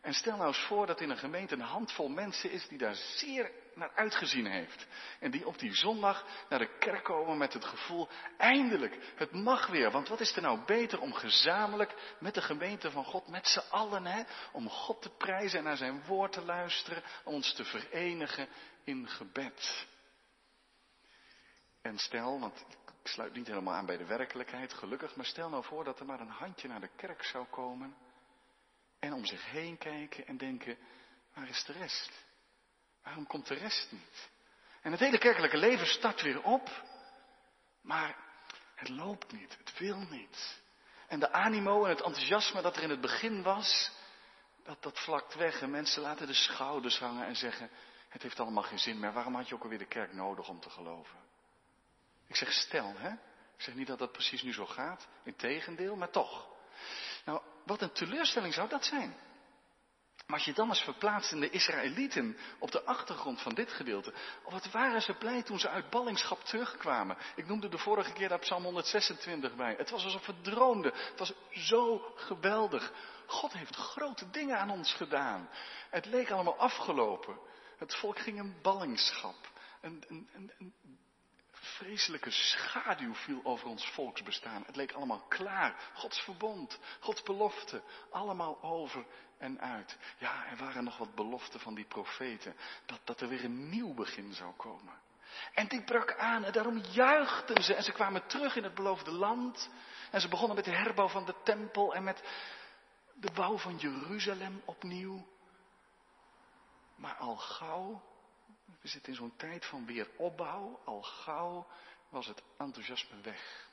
En 0.00 0.14
stel 0.14 0.36
nou 0.36 0.48
eens 0.48 0.66
voor 0.66 0.86
dat 0.86 1.00
in 1.00 1.10
een 1.10 1.18
gemeente 1.18 1.54
een 1.54 1.60
handvol 1.60 2.08
mensen 2.08 2.50
is 2.50 2.68
die 2.68 2.78
daar 2.78 2.94
zeer 2.94 3.50
naar 3.74 3.90
uitgezien 3.94 4.46
heeft. 4.46 4.86
En 5.20 5.30
die 5.30 5.46
op 5.46 5.58
die 5.58 5.74
zondag 5.74 6.24
naar 6.48 6.58
de 6.58 6.78
kerk 6.78 7.04
komen 7.04 7.38
met 7.38 7.52
het 7.52 7.64
gevoel, 7.64 8.08
eindelijk, 8.36 8.98
het 9.16 9.32
mag 9.32 9.66
weer. 9.66 9.90
Want 9.90 10.08
wat 10.08 10.20
is 10.20 10.36
er 10.36 10.42
nou 10.42 10.64
beter 10.66 11.00
om 11.00 11.12
gezamenlijk 11.12 12.16
met 12.20 12.34
de 12.34 12.42
gemeente 12.42 12.90
van 12.90 13.04
God, 13.04 13.28
met 13.28 13.48
z'n 13.48 13.62
allen, 13.70 14.06
hè, 14.06 14.22
om 14.52 14.68
God 14.68 15.02
te 15.02 15.10
prijzen 15.10 15.58
en 15.58 15.64
naar 15.64 15.76
zijn 15.76 16.02
woord 16.06 16.32
te 16.32 16.44
luisteren, 16.44 17.02
om 17.24 17.34
ons 17.34 17.54
te 17.54 17.64
verenigen 17.64 18.48
in 18.86 19.08
gebed. 19.08 19.86
En 21.82 21.98
stel, 21.98 22.40
want 22.40 22.64
ik 23.02 23.08
sluit 23.08 23.34
niet 23.34 23.46
helemaal 23.46 23.74
aan 23.74 23.86
bij 23.86 23.96
de 23.96 24.06
werkelijkheid, 24.06 24.72
gelukkig, 24.72 25.16
maar 25.16 25.26
stel 25.26 25.48
nou 25.48 25.64
voor 25.64 25.84
dat 25.84 26.00
er 26.00 26.06
maar 26.06 26.20
een 26.20 26.28
handje 26.28 26.68
naar 26.68 26.80
de 26.80 26.90
kerk 26.96 27.24
zou 27.24 27.46
komen 27.46 27.96
en 28.98 29.12
om 29.12 29.24
zich 29.24 29.50
heen 29.50 29.78
kijken 29.78 30.26
en 30.26 30.36
denken, 30.36 30.78
waar 31.34 31.48
is 31.48 31.64
de 31.64 31.72
rest? 31.72 32.24
Waarom 33.02 33.26
komt 33.26 33.46
de 33.46 33.54
rest 33.54 33.92
niet? 33.92 34.30
En 34.82 34.90
het 34.90 35.00
hele 35.00 35.18
kerkelijke 35.18 35.56
leven 35.56 35.86
start 35.86 36.22
weer 36.22 36.42
op, 36.42 36.82
maar 37.80 38.16
het 38.74 38.88
loopt 38.88 39.32
niet, 39.32 39.56
het 39.58 39.78
wil 39.78 39.98
niet. 39.98 40.62
En 41.08 41.20
de 41.20 41.32
animo 41.32 41.84
en 41.84 41.90
het 41.90 42.02
enthousiasme 42.02 42.62
dat 42.62 42.76
er 42.76 42.82
in 42.82 42.90
het 42.90 43.00
begin 43.00 43.42
was, 43.42 43.90
dat, 44.64 44.82
dat 44.82 44.98
vlakt 44.98 45.34
weg 45.34 45.60
en 45.60 45.70
mensen 45.70 46.02
laten 46.02 46.26
de 46.26 46.34
schouders 46.34 46.98
hangen 46.98 47.26
en 47.26 47.36
zeggen, 47.36 47.70
het 48.16 48.24
heeft 48.24 48.40
allemaal 48.40 48.62
geen 48.62 48.78
zin 48.78 48.98
meer. 48.98 49.12
Waarom 49.12 49.34
had 49.34 49.48
je 49.48 49.54
ook 49.54 49.62
alweer 49.62 49.78
de 49.78 49.86
kerk 49.86 50.12
nodig 50.12 50.48
om 50.48 50.60
te 50.60 50.70
geloven? 50.70 51.18
Ik 52.26 52.36
zeg 52.36 52.52
stel, 52.52 52.92
hè? 52.96 53.10
Ik 53.56 53.62
zeg 53.62 53.74
niet 53.74 53.86
dat 53.86 53.98
dat 53.98 54.12
precies 54.12 54.42
nu 54.42 54.52
zo 54.52 54.66
gaat. 54.66 55.08
Integendeel, 55.22 55.96
maar 55.96 56.10
toch. 56.10 56.48
Nou, 57.24 57.42
wat 57.64 57.82
een 57.82 57.92
teleurstelling 57.92 58.54
zou 58.54 58.68
dat 58.68 58.84
zijn. 58.84 59.16
Maar 60.26 60.36
als 60.36 60.44
je 60.44 60.52
dan 60.52 60.68
eens 60.68 60.80
verplaatst 60.80 61.32
in 61.32 61.40
de 61.40 61.50
Israëlieten 61.50 62.36
op 62.58 62.70
de 62.70 62.84
achtergrond 62.84 63.42
van 63.42 63.54
dit 63.54 63.72
gedeelte. 63.72 64.12
Wat 64.44 64.70
waren 64.70 65.02
ze 65.02 65.12
blij 65.12 65.42
toen 65.42 65.58
ze 65.58 65.68
uit 65.68 65.90
ballingschap 65.90 66.44
terugkwamen. 66.44 67.16
Ik 67.34 67.46
noemde 67.46 67.68
de 67.68 67.78
vorige 67.78 68.12
keer 68.12 68.28
daar 68.28 68.38
Psalm 68.38 68.62
126 68.62 69.54
bij. 69.56 69.74
Het 69.78 69.90
was 69.90 70.04
alsof 70.04 70.26
we 70.26 70.40
droomden. 70.40 70.92
Het 70.94 71.18
was 71.18 71.32
zo 71.50 72.12
geweldig. 72.14 72.92
God 73.26 73.52
heeft 73.52 73.76
grote 73.76 74.30
dingen 74.30 74.58
aan 74.58 74.70
ons 74.70 74.94
gedaan. 74.94 75.48
Het 75.90 76.06
leek 76.06 76.30
allemaal 76.30 76.58
afgelopen. 76.58 77.38
Het 77.78 77.94
volk 77.94 78.18
ging 78.18 78.38
in 78.38 78.56
ballingschap. 78.62 79.50
Een, 79.80 80.04
een, 80.08 80.28
een, 80.58 80.74
vreselijke 81.50 82.30
schaduw 82.30 83.14
viel 83.14 83.40
over 83.44 83.68
ons 83.68 83.90
volksbestaan. 83.90 84.62
Het 84.66 84.76
leek 84.76 84.92
allemaal 84.92 85.24
klaar. 85.28 85.90
Gods 85.94 86.20
verbond, 86.20 86.78
Gods 87.00 87.22
belofte, 87.22 87.82
allemaal 88.10 88.62
over 88.62 89.06
en 89.38 89.60
uit. 89.60 89.96
Ja, 90.18 90.46
er 90.46 90.56
waren 90.56 90.84
nog 90.84 90.98
wat 90.98 91.14
beloften 91.14 91.60
van 91.60 91.74
die 91.74 91.84
profeten, 91.84 92.56
dat, 92.86 93.00
dat 93.04 93.20
er 93.20 93.28
weer 93.28 93.44
een 93.44 93.68
nieuw 93.68 93.94
begin 93.94 94.32
zou 94.32 94.52
komen. 94.54 94.94
En 95.54 95.68
dit 95.68 95.84
brak 95.84 96.16
aan 96.16 96.44
en 96.44 96.52
daarom 96.52 96.78
juichten 96.78 97.62
ze 97.62 97.74
en 97.74 97.82
ze 97.82 97.92
kwamen 97.92 98.26
terug 98.26 98.56
in 98.56 98.64
het 98.64 98.74
beloofde 98.74 99.10
land. 99.10 99.70
En 100.10 100.20
ze 100.20 100.28
begonnen 100.28 100.56
met 100.56 100.64
de 100.64 100.76
herbouw 100.76 101.08
van 101.08 101.24
de 101.24 101.34
tempel 101.44 101.94
en 101.94 102.04
met 102.04 102.22
de 103.14 103.30
bouw 103.34 103.58
van 103.58 103.76
Jeruzalem 103.76 104.62
opnieuw. 104.64 105.26
Maar 106.96 107.14
al 107.14 107.36
gauw, 107.36 108.02
we 108.80 108.88
zitten 108.88 109.12
in 109.12 109.18
zo'n 109.18 109.36
tijd 109.36 109.66
van 109.66 109.86
weer 109.86 110.08
opbouw, 110.16 110.80
al 110.84 111.02
gauw 111.02 111.66
was 112.08 112.26
het 112.26 112.42
enthousiasme 112.58 113.20
weg. 113.20 113.66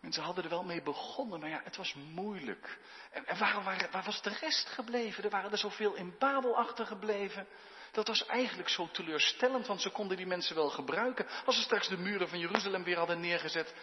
Mensen 0.00 0.22
hadden 0.22 0.44
er 0.44 0.50
wel 0.50 0.64
mee 0.64 0.82
begonnen, 0.82 1.40
maar 1.40 1.48
ja, 1.48 1.60
het 1.64 1.76
was 1.76 1.94
moeilijk. 1.94 2.78
En, 3.10 3.38
waar, 3.38 3.62
waar, 3.90 4.02
was 4.04 4.22
de 4.22 4.36
rest 4.40 4.68
gebleven? 4.68 5.24
Er 5.24 5.30
waren 5.30 5.52
er 5.52 5.58
zoveel 5.58 5.94
in 5.94 6.14
Babel 6.18 6.56
achtergebleven. 6.56 7.46
Dat 7.92 8.06
was 8.06 8.26
eigenlijk 8.26 8.68
zo 8.68 8.88
teleurstellend, 8.90 9.66
want 9.66 9.80
ze 9.80 9.90
konden 9.90 10.16
die 10.16 10.26
mensen 10.26 10.54
wel 10.54 10.70
gebruiken. 10.70 11.26
Als 11.44 11.56
ze 11.56 11.62
straks 11.62 11.88
de 11.88 11.96
muren 11.96 12.28
van 12.28 12.38
Jeruzalem 12.38 12.84
weer 12.84 12.98
hadden 12.98 13.20
neergezet, 13.20 13.74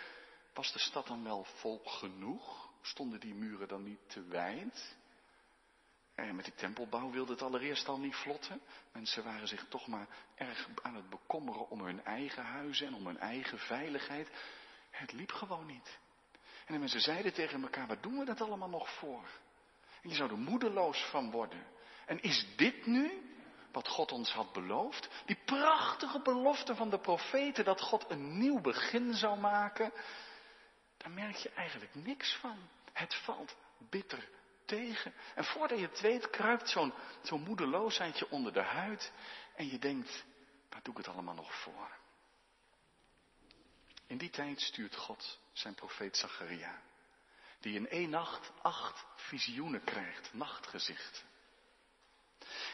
was 0.54 0.72
de 0.72 0.80
stad 0.80 1.08
dan 1.08 1.24
wel 1.24 1.44
vol 1.44 1.82
genoeg? 1.86 2.70
Stonden 2.82 3.20
die 3.20 3.34
muren 3.34 3.68
dan 3.68 3.84
niet 3.84 4.10
te 4.10 4.24
wijd? 4.24 4.98
En 6.16 6.36
met 6.36 6.46
die 6.46 6.54
tempelbouw 6.54 7.10
wilde 7.12 7.32
het 7.32 7.42
allereerst 7.42 7.88
al 7.88 8.00
niet 8.00 8.16
vlotten. 8.16 8.62
Mensen 8.92 9.24
waren 9.24 9.48
zich 9.48 9.66
toch 9.70 9.88
maar 9.88 10.08
erg 10.36 10.68
aan 10.82 10.96
het 10.96 11.10
bekommeren 11.10 11.70
om 11.70 11.82
hun 11.82 12.04
eigen 12.04 12.44
huizen 12.44 12.88
en 12.88 12.94
om 12.94 13.06
hun 13.06 13.20
eigen 13.20 13.60
veiligheid. 13.60 14.30
Het 14.90 15.12
liep 15.12 15.32
gewoon 15.32 15.66
niet. 15.66 16.00
En 16.66 16.74
de 16.74 16.80
mensen 16.80 17.02
zeiden 17.02 17.34
tegen 17.34 17.62
elkaar, 17.62 17.88
wat 17.88 18.04
doen 18.04 18.18
we 18.18 18.26
dat 18.26 18.42
allemaal 18.42 18.70
nog 18.70 18.90
voor? 18.98 19.30
En 20.02 20.10
je 20.10 20.16
zou 20.16 20.30
er 20.30 20.38
moedeloos 20.38 21.06
van 21.10 21.32
worden. 21.32 21.66
En 22.06 22.22
is 22.22 22.46
dit 22.56 22.86
nu 22.86 23.34
wat 23.72 23.88
God 23.88 24.12
ons 24.12 24.32
had 24.32 24.54
beloofd? 24.54 25.10
Die 25.26 25.38
prachtige 25.46 26.22
belofte 26.22 26.76
van 26.76 26.90
de 26.90 27.00
profeten 27.00 27.66
dat 27.66 27.82
God 27.82 28.06
een 28.10 28.38
nieuw 28.38 28.62
begin 28.62 29.14
zou 29.14 29.40
maken. 29.40 29.92
Daar 30.98 31.12
merk 31.12 31.36
je 31.36 31.50
eigenlijk 31.50 31.96
niks 31.96 32.36
van. 32.36 32.58
Het 32.94 33.16
valt 33.16 33.56
bitter 33.90 34.30
tegen. 34.66 35.14
En 35.36 35.46
voordat 35.46 35.80
je 35.80 35.86
het 35.88 36.02
weet, 36.02 36.30
kruipt 36.30 36.70
zo'n 36.70 36.94
zo'n 37.22 37.44
moedeloosheidje 37.44 38.30
onder 38.30 38.54
de 38.54 38.64
huid. 38.64 39.12
En 39.56 39.70
je 39.70 39.80
denkt, 39.80 40.26
waar 40.70 40.84
doe 40.84 40.94
ik 40.94 41.06
het 41.06 41.08
allemaal 41.08 41.36
nog 41.36 41.62
voor? 41.62 41.98
In 44.08 44.18
die 44.18 44.30
tijd 44.30 44.62
stuurt 44.62 44.96
God 44.96 45.40
zijn 45.54 45.76
profeet 45.76 46.18
Zacharia. 46.18 46.82
Die 47.60 47.76
in 47.76 47.90
één 47.90 48.10
nacht 48.10 48.52
acht 48.62 49.06
visioenen 49.16 49.84
krijgt, 49.84 50.34
nachtgezichten. 50.34 51.24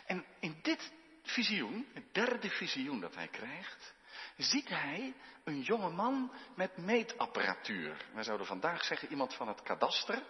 En 0.05 0.25
in 0.39 0.60
dit 0.62 0.91
visioen, 1.24 1.88
het 1.93 2.13
derde 2.13 2.50
visioen 2.50 3.00
dat 3.00 3.15
hij 3.15 3.27
krijgt, 3.27 3.93
ziet 4.38 4.69
hij 4.69 5.13
een 5.43 5.62
jonge 5.62 5.89
man 5.89 6.31
met 6.55 6.77
meetapparatuur. 6.77 8.05
Wij 8.13 8.24
zouden 8.24 8.48
vandaag 8.48 8.83
zeggen 8.83 9.10
iemand 9.10 9.33
van 9.33 9.48
het 9.48 9.62
kadaster. 9.62 10.24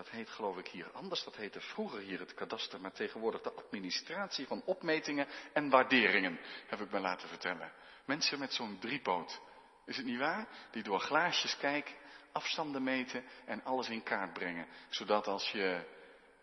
Dat 0.00 0.10
heet 0.10 0.30
geloof 0.30 0.58
ik 0.58 0.68
hier 0.68 0.90
anders, 0.92 1.24
dat 1.24 1.36
heette 1.36 1.60
vroeger 1.60 2.00
hier 2.00 2.18
het 2.18 2.34
kadaster, 2.34 2.80
maar 2.80 2.92
tegenwoordig 2.92 3.40
de 3.40 3.52
administratie 3.52 4.46
van 4.46 4.62
opmetingen 4.64 5.26
en 5.52 5.70
waarderingen, 5.70 6.40
heb 6.66 6.80
ik 6.80 6.90
me 6.90 7.00
laten 7.00 7.28
vertellen. 7.28 7.72
Mensen 8.04 8.38
met 8.38 8.52
zo'n 8.52 8.78
driepoot, 8.78 9.40
is 9.86 9.96
het 9.96 10.06
niet 10.06 10.18
waar? 10.18 10.48
Die 10.70 10.82
door 10.82 11.00
glaasjes 11.00 11.56
kijken, 11.56 11.94
afstanden 12.32 12.82
meten 12.82 13.24
en 13.44 13.64
alles 13.64 13.88
in 13.88 14.02
kaart 14.02 14.32
brengen. 14.32 14.66
Zodat 14.88 15.26
als 15.26 15.50
je 15.50 15.86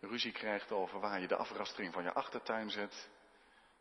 ruzie 0.00 0.32
krijgt 0.32 0.72
over 0.72 1.00
waar 1.00 1.20
je 1.20 1.28
de 1.28 1.36
afrastering 1.36 1.92
van 1.92 2.02
je 2.02 2.12
achtertuin 2.12 2.70
zet, 2.70 3.08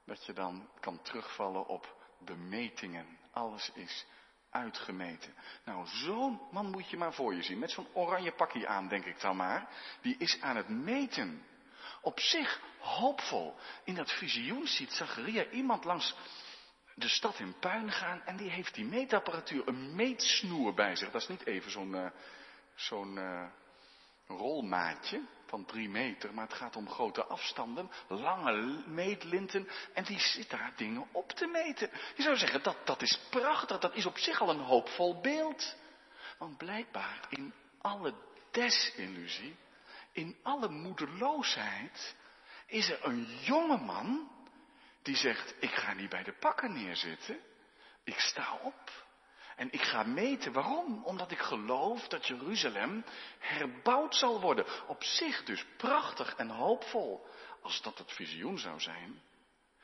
dat 0.05 0.25
je 0.25 0.33
dan 0.33 0.69
kan 0.79 1.01
terugvallen 1.01 1.67
op 1.67 1.95
de 2.19 2.35
metingen. 2.35 3.17
Alles 3.31 3.71
is 3.73 4.05
uitgemeten. 4.57 5.33
Nou, 5.65 5.87
zo'n 5.87 6.41
man 6.51 6.69
moet 6.69 6.89
je 6.89 6.97
maar 6.97 7.13
voor 7.13 7.35
je 7.35 7.41
zien. 7.41 7.59
Met 7.59 7.71
zo'n 7.71 7.87
oranje 7.93 8.31
pakje 8.31 8.67
aan, 8.67 8.87
denk 8.87 9.05
ik 9.05 9.19
dan 9.19 9.35
maar. 9.35 9.69
Die 10.01 10.15
is 10.17 10.41
aan 10.41 10.55
het 10.55 10.69
meten. 10.69 11.43
Op 12.01 12.19
zich 12.19 12.61
hoopvol. 12.79 13.55
In 13.83 13.95
dat 13.95 14.11
visioen 14.11 14.67
ziet 14.67 14.91
Zacharia 14.91 15.49
iemand 15.49 15.83
langs 15.83 16.15
de 16.95 17.09
stad 17.09 17.39
in 17.39 17.59
puin 17.59 17.91
gaan 17.91 18.21
en 18.25 18.37
die 18.37 18.49
heeft 18.49 18.73
die 18.73 18.85
meetapparatuur, 18.85 19.67
een 19.67 19.95
meetsnoer 19.95 20.73
bij 20.73 20.95
zich. 20.95 21.11
Dat 21.11 21.21
is 21.21 21.27
niet 21.27 21.45
even 21.45 21.71
zo'n 21.71 22.11
zo'n 22.75 23.15
uh, 23.15 23.47
rolmaatje 24.27 25.21
van 25.47 25.65
drie 25.65 25.89
meter, 25.89 26.33
maar 26.33 26.45
het 26.47 26.57
gaat 26.57 26.75
om 26.75 26.89
grote 26.89 27.25
afstanden, 27.25 27.91
lange 28.07 28.83
meetlinten 28.87 29.67
en 29.93 30.03
die 30.03 30.19
zit 30.19 30.49
daar 30.49 30.73
dingen 30.75 31.07
op 31.11 31.31
te 31.31 31.47
meten. 31.47 31.89
Je 32.15 32.21
zou 32.21 32.37
zeggen, 32.37 32.63
dat, 32.63 32.77
dat 32.85 33.01
is 33.01 33.19
prachtig, 33.29 33.79
dat 33.79 33.95
is 33.95 34.05
op 34.05 34.17
zich 34.17 34.41
al 34.41 34.49
een 34.49 34.59
hoopvol 34.59 35.21
beeld. 35.21 35.75
Want 36.37 36.57
blijkbaar 36.57 37.25
in 37.29 37.53
alle 37.81 38.13
desillusie, 38.51 39.55
in 40.11 40.37
alle 40.43 40.69
moedeloosheid, 40.69 42.15
is 42.65 42.89
er 42.89 43.05
een 43.05 43.25
jonge 43.41 43.77
man 43.77 44.31
die 45.01 45.15
zegt, 45.15 45.55
ik 45.59 45.71
ga 45.71 45.93
niet 45.93 46.09
bij 46.09 46.23
de 46.23 46.33
pakken 46.39 46.73
neerzitten. 46.73 47.39
Ik 48.03 48.19
sta 48.19 48.59
op. 48.61 49.06
En 49.57 49.71
ik 49.71 49.81
ga 49.81 50.03
meten. 50.03 50.51
Waarom? 50.51 51.03
Omdat 51.03 51.31
ik 51.31 51.39
geloof 51.39 52.07
dat 52.07 52.27
Jeruzalem 52.27 53.03
herbouwd 53.39 54.15
zal 54.15 54.41
worden. 54.41 54.65
Op 54.87 55.03
zich 55.03 55.43
dus 55.43 55.65
prachtig 55.77 56.35
en 56.35 56.49
hoopvol. 56.49 57.27
Als 57.61 57.81
dat 57.81 57.97
het 57.97 58.11
visioen 58.11 58.57
zou 58.57 58.79
zijn, 58.79 59.21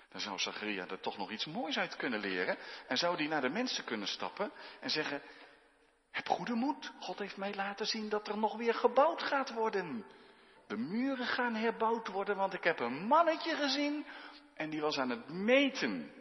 dan 0.09 0.21
zou 0.21 0.39
Zacharia 0.39 0.87
er 0.87 0.99
toch 0.99 1.17
nog 1.17 1.31
iets 1.31 1.45
moois 1.45 1.77
uit 1.77 1.95
kunnen 1.95 2.19
leren. 2.19 2.57
En 2.87 2.97
zou 2.97 3.17
die 3.17 3.27
naar 3.27 3.41
de 3.41 3.49
mensen 3.49 3.83
kunnen 3.83 4.07
stappen 4.07 4.51
en 4.79 4.89
zeggen, 4.89 5.21
heb 6.11 6.27
goede 6.27 6.53
moed. 6.53 6.91
God 6.99 7.19
heeft 7.19 7.37
mij 7.37 7.53
laten 7.53 7.85
zien 7.85 8.09
dat 8.09 8.27
er 8.27 8.37
nog 8.37 8.57
weer 8.57 8.73
gebouwd 8.73 9.23
gaat 9.23 9.53
worden. 9.53 10.05
De 10.67 10.77
muren 10.77 11.27
gaan 11.27 11.55
herbouwd 11.55 12.07
worden, 12.07 12.35
want 12.35 12.53
ik 12.53 12.63
heb 12.63 12.79
een 12.79 13.07
mannetje 13.07 13.55
gezien 13.55 14.05
en 14.53 14.69
die 14.69 14.81
was 14.81 14.97
aan 14.97 15.09
het 15.09 15.29
meten. 15.29 16.11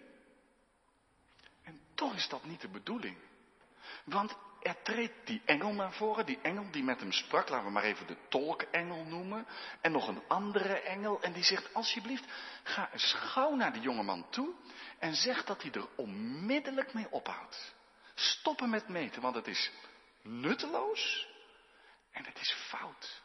En 1.62 1.80
toch 1.94 2.14
is 2.14 2.28
dat 2.28 2.44
niet 2.44 2.60
de 2.60 2.68
bedoeling. 2.68 3.16
Want 4.04 4.36
er 4.62 4.82
treedt 4.82 5.26
die 5.26 5.42
engel 5.44 5.72
naar 5.72 5.92
voren, 5.92 6.26
die 6.26 6.38
engel 6.42 6.70
die 6.70 6.82
met 6.82 7.00
hem 7.00 7.12
sprak, 7.12 7.48
laten 7.48 7.66
we 7.66 7.72
maar 7.72 7.82
even 7.82 8.06
de 8.06 8.16
tolkengel 8.28 9.04
noemen, 9.04 9.46
en 9.80 9.92
nog 9.92 10.08
een 10.08 10.22
andere 10.28 10.80
engel, 10.80 11.22
en 11.22 11.32
die 11.32 11.44
zegt, 11.44 11.74
alsjeblieft, 11.74 12.24
ga 12.62 12.92
eens 12.92 13.12
gauw 13.12 13.54
naar 13.54 13.72
de 13.72 13.80
jongeman 13.80 14.30
toe 14.30 14.54
en 14.98 15.14
zeg 15.14 15.44
dat 15.44 15.62
hij 15.62 15.72
er 15.72 15.88
onmiddellijk 15.96 16.94
mee 16.94 17.10
ophoudt. 17.10 17.74
Stoppen 18.14 18.70
met 18.70 18.88
meten, 18.88 19.22
want 19.22 19.34
het 19.34 19.46
is 19.46 19.70
nutteloos 20.22 21.28
en 22.10 22.24
het 22.24 22.40
is 22.40 22.52
fout. 22.52 23.22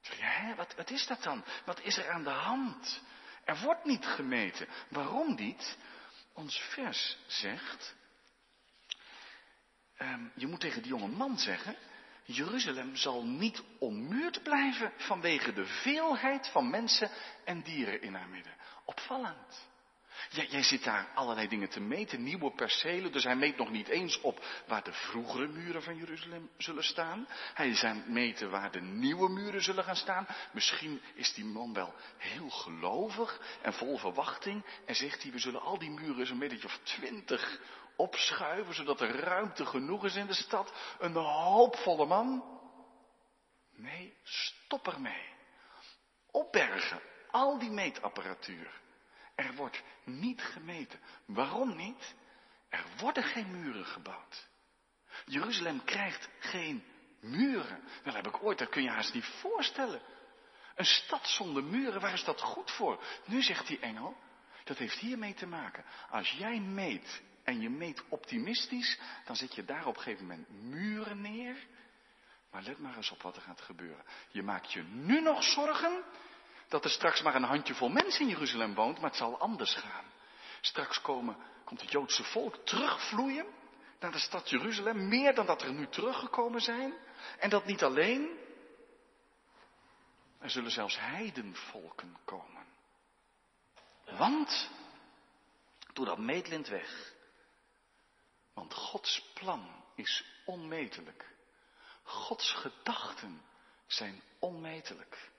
Zeg 0.00 0.18
hè, 0.20 0.54
wat 0.54 0.90
is 0.90 1.06
dat 1.06 1.22
dan? 1.22 1.44
Wat 1.64 1.80
is 1.80 1.96
er 1.96 2.10
aan 2.10 2.24
de 2.24 2.30
hand? 2.30 3.00
Er 3.44 3.58
wordt 3.60 3.84
niet 3.84 4.06
gemeten. 4.06 4.68
Waarom 4.88 5.34
niet? 5.34 5.76
Ons 6.32 6.60
vers 6.60 7.16
zegt, 7.26 7.94
um, 10.02 10.32
je 10.34 10.46
moet 10.46 10.60
tegen 10.60 10.82
die 10.82 10.90
jonge 10.90 11.08
man 11.08 11.38
zeggen, 11.38 11.76
Jeruzalem 12.24 12.96
zal 12.96 13.24
niet 13.24 13.62
ommuurd 13.78 14.42
blijven 14.42 14.92
vanwege 14.96 15.52
de 15.52 15.66
veelheid 15.66 16.48
van 16.48 16.70
mensen 16.70 17.10
en 17.44 17.62
dieren 17.62 18.02
in 18.02 18.14
haar 18.14 18.28
midden. 18.28 18.54
Opvallend. 18.84 19.68
Jij, 20.30 20.62
zit 20.62 20.84
daar 20.84 21.08
allerlei 21.14 21.48
dingen 21.48 21.68
te 21.68 21.80
meten, 21.80 22.22
nieuwe 22.22 22.52
percelen. 22.52 23.12
Dus 23.12 23.24
hij 23.24 23.36
meet 23.36 23.56
nog 23.56 23.70
niet 23.70 23.88
eens 23.88 24.20
op 24.20 24.44
waar 24.66 24.82
de 24.82 24.92
vroegere 24.92 25.48
muren 25.48 25.82
van 25.82 25.96
Jeruzalem 25.96 26.50
zullen 26.58 26.84
staan. 26.84 27.28
Hij 27.54 27.68
is 27.68 27.84
aan 27.84 27.96
het 27.96 28.08
meten 28.08 28.50
waar 28.50 28.70
de 28.70 28.80
nieuwe 28.80 29.28
muren 29.28 29.62
zullen 29.62 29.84
gaan 29.84 29.96
staan. 29.96 30.26
Misschien 30.52 31.00
is 31.14 31.34
die 31.34 31.44
man 31.44 31.72
wel 31.72 31.94
heel 32.16 32.50
gelovig 32.50 33.40
en 33.62 33.72
vol 33.72 33.98
verwachting. 33.98 34.64
En 34.86 34.94
zegt 34.94 35.22
hij, 35.22 35.32
we 35.32 35.38
zullen 35.38 35.62
al 35.62 35.78
die 35.78 35.90
muren 35.90 36.26
zo'n 36.26 36.38
beetje 36.38 36.66
of 36.66 36.80
twintig 36.82 37.60
opschuiven, 38.00 38.74
zodat 38.74 39.00
er 39.00 39.20
ruimte 39.20 39.66
genoeg 39.66 40.04
is 40.04 40.14
in 40.14 40.26
de 40.26 40.34
stad. 40.34 40.72
Een 40.98 41.14
hoopvolle 41.14 42.06
man. 42.06 42.58
Nee, 43.72 44.16
stop 44.22 44.86
ermee. 44.86 45.28
Opbergen, 46.30 47.00
al 47.30 47.58
die 47.58 47.70
meetapparatuur. 47.70 48.80
Er 49.34 49.54
wordt 49.54 49.82
niet 50.04 50.42
gemeten. 50.42 51.00
Waarom 51.26 51.76
niet? 51.76 52.14
Er 52.68 52.84
worden 52.98 53.22
geen 53.22 53.60
muren 53.60 53.86
gebouwd. 53.86 54.48
Jeruzalem 55.24 55.84
krijgt 55.84 56.28
geen 56.38 56.84
muren. 57.20 57.82
Wel 58.04 58.14
heb 58.14 58.26
ik 58.26 58.42
ooit, 58.42 58.58
dat 58.58 58.68
kun 58.68 58.82
je 58.82 58.90
haast 58.90 59.14
niet 59.14 59.24
voorstellen. 59.24 60.02
Een 60.74 60.84
stad 60.84 61.26
zonder 61.28 61.64
muren, 61.64 62.00
waar 62.00 62.12
is 62.12 62.24
dat 62.24 62.40
goed 62.40 62.70
voor? 62.70 63.04
Nu 63.24 63.42
zegt 63.42 63.66
die 63.66 63.78
engel, 63.78 64.16
dat 64.64 64.78
heeft 64.78 64.98
hiermee 64.98 65.34
te 65.34 65.46
maken. 65.46 65.84
Als 66.10 66.30
jij 66.30 66.60
meet 66.60 67.22
en 67.50 67.60
je 67.60 67.70
meet 67.70 68.02
optimistisch, 68.08 68.98
dan 69.24 69.36
zet 69.36 69.54
je 69.54 69.64
daar 69.64 69.86
op 69.86 69.96
een 69.96 70.02
gegeven 70.02 70.26
moment 70.26 70.48
muren 70.50 71.20
neer. 71.20 71.66
Maar 72.50 72.62
let 72.62 72.78
maar 72.78 72.96
eens 72.96 73.10
op 73.10 73.22
wat 73.22 73.36
er 73.36 73.42
gaat 73.42 73.60
gebeuren. 73.60 74.04
Je 74.28 74.42
maakt 74.42 74.72
je 74.72 74.82
nu 74.82 75.20
nog 75.20 75.42
zorgen 75.42 76.04
dat 76.68 76.84
er 76.84 76.90
straks 76.90 77.22
maar 77.22 77.34
een 77.34 77.42
handjevol 77.42 77.88
mensen 77.88 78.20
in 78.20 78.28
Jeruzalem 78.28 78.74
woont, 78.74 79.00
maar 79.00 79.10
het 79.10 79.18
zal 79.18 79.38
anders 79.38 79.74
gaan. 79.74 80.04
Straks 80.60 81.00
komen, 81.00 81.36
komt 81.64 81.80
het 81.80 81.90
Joodse 81.90 82.24
volk 82.24 82.56
terugvloeien 82.56 83.46
naar 84.00 84.12
de 84.12 84.18
stad 84.18 84.50
Jeruzalem, 84.50 85.08
meer 85.08 85.34
dan 85.34 85.46
dat 85.46 85.62
er 85.62 85.72
nu 85.72 85.88
teruggekomen 85.88 86.60
zijn. 86.60 86.94
En 87.38 87.50
dat 87.50 87.66
niet 87.66 87.82
alleen, 87.82 88.38
er 90.38 90.50
zullen 90.50 90.70
zelfs 90.70 90.98
heidenvolken 90.98 92.16
komen. 92.24 92.66
Want, 94.18 94.70
doe 95.92 96.04
dat 96.04 96.18
meetlint 96.18 96.68
weg. 96.68 97.18
Want 98.60 98.74
Gods 98.74 99.22
plan 99.34 99.84
is 99.94 100.24
onmetelijk. 100.44 101.30
Gods 102.02 102.52
gedachten 102.52 103.42
zijn 103.86 104.22
onmetelijk. 104.38 105.30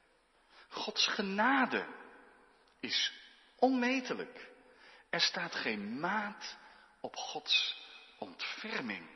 Gods 0.70 1.08
genade 1.08 1.88
is 2.80 3.13
onmetelijk. 3.56 4.50
Er 5.10 5.22
staat 5.22 5.56
geen 5.56 6.00
maat 6.00 6.58
op 7.00 7.16
Gods 7.16 7.82
ontferming. 8.18 9.10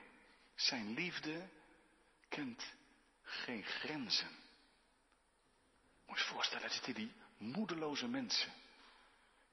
Zijn 0.55 0.93
liefde 0.93 1.49
kent 2.29 2.63
geen 3.23 3.63
grenzen. 3.63 4.31
Moet 6.05 6.17
je 6.17 6.25
voorstellen, 6.25 6.69
zitten 6.69 6.93
die 6.93 7.13
moedeloze 7.37 8.07
mensen. 8.07 8.53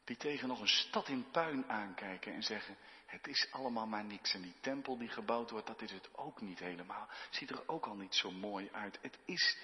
Die 0.04 0.16
tegen 0.16 0.48
nog 0.48 0.60
een 0.60 0.68
stad 0.68 1.08
in 1.08 1.30
puin 1.30 1.68
aankijken 1.68 2.32
en 2.32 2.42
zeggen, 2.42 2.76
het 3.06 3.26
is 3.26 3.48
allemaal 3.50 3.86
maar 3.86 4.04
niks. 4.04 4.34
En 4.34 4.42
die 4.42 4.60
tempel 4.60 4.98
die 4.98 5.08
gebouwd 5.08 5.50
wordt, 5.50 5.66
dat 5.66 5.82
is 5.82 5.92
het 5.92 6.16
ook 6.16 6.40
niet 6.40 6.58
helemaal. 6.58 7.08
Ziet 7.30 7.50
er 7.50 7.68
ook 7.68 7.86
al 7.86 7.94
niet 7.94 8.14
zo 8.14 8.30
mooi 8.30 8.68
uit. 8.72 8.98
Het 9.02 9.18
is, 9.24 9.56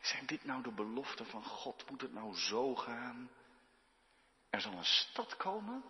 zijn 0.00 0.26
dit 0.26 0.44
nou 0.44 0.62
de 0.62 0.72
beloften 0.72 1.26
van 1.26 1.44
God? 1.44 1.90
Moet 1.90 2.00
het 2.00 2.12
nou 2.12 2.36
zo 2.36 2.74
gaan? 2.74 3.30
Er 4.50 4.60
zal 4.60 4.72
een 4.72 4.84
stad 4.84 5.36
komen 5.36 5.84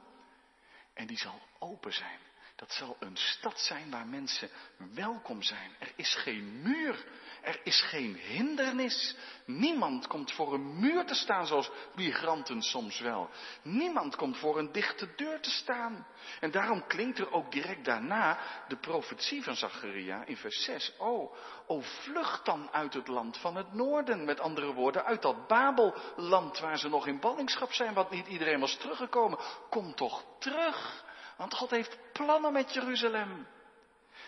en 0.93 1.07
die 1.07 1.19
zal 1.19 1.41
open 1.59 1.93
zijn. 1.93 2.19
Dat 2.57 2.73
zal 2.73 2.97
een 3.01 3.17
stad 3.17 3.61
zijn 3.61 3.91
waar 3.91 4.07
mensen 4.07 4.51
welkom 4.95 5.43
zijn. 5.43 5.71
Er 5.79 5.93
is 5.97 6.15
geen 6.15 6.63
muur. 6.63 7.05
Er 7.43 7.61
is 7.65 7.83
geen 7.83 8.15
hindernis. 8.15 9.17
Niemand 9.47 10.07
komt 10.07 10.33
voor 10.33 10.55
een 10.55 10.81
muur 10.81 11.05
te 11.05 11.15
staan 11.15 11.47
zoals 11.47 11.71
migranten 11.95 12.63
soms 12.63 13.01
wel. 13.01 13.31
Niemand 13.63 14.17
komt 14.17 14.39
voor 14.39 14.59
een 14.59 14.73
dichte 14.73 15.15
deur 15.17 15.41
te 15.41 15.51
staan. 15.51 16.07
En 16.41 16.51
daarom 16.51 16.87
klinkt 16.87 17.19
er 17.19 17.33
ook 17.33 17.53
direct 17.53 17.85
daarna 17.85 18.39
de 18.69 18.77
profetie 18.77 19.43
van 19.43 19.57
Zacharia 19.57 20.25
in 20.25 20.37
vers 20.37 20.65
6. 20.65 20.93
Oh, 20.99 21.35
oh 21.67 21.83
vlucht 21.83 22.45
dan 22.45 22.69
uit 22.73 22.95
het 22.95 23.09
land 23.09 23.39
van 23.39 23.57
het 23.57 23.73
noorden. 23.73 24.25
Met 24.25 24.41
andere 24.41 24.73
woorden, 24.73 25.05
uit 25.05 25.23
dat 25.23 25.47
Babelland 25.47 26.59
waar 26.59 26.79
ze 26.79 26.89
nog 26.89 27.07
in 27.07 27.21
ballingschap 27.21 27.73
zijn, 27.73 27.95
wat 27.95 28.11
niet 28.11 28.27
iedereen 28.27 28.61
was 28.61 28.77
teruggekomen. 28.77 29.39
Kom 29.71 29.95
toch 29.95 30.25
terug. 30.39 31.05
Want 31.37 31.55
God 31.55 31.71
heeft 31.71 31.99
plannen 32.13 32.53
met 32.53 32.75
Jeruzalem. 32.75 33.47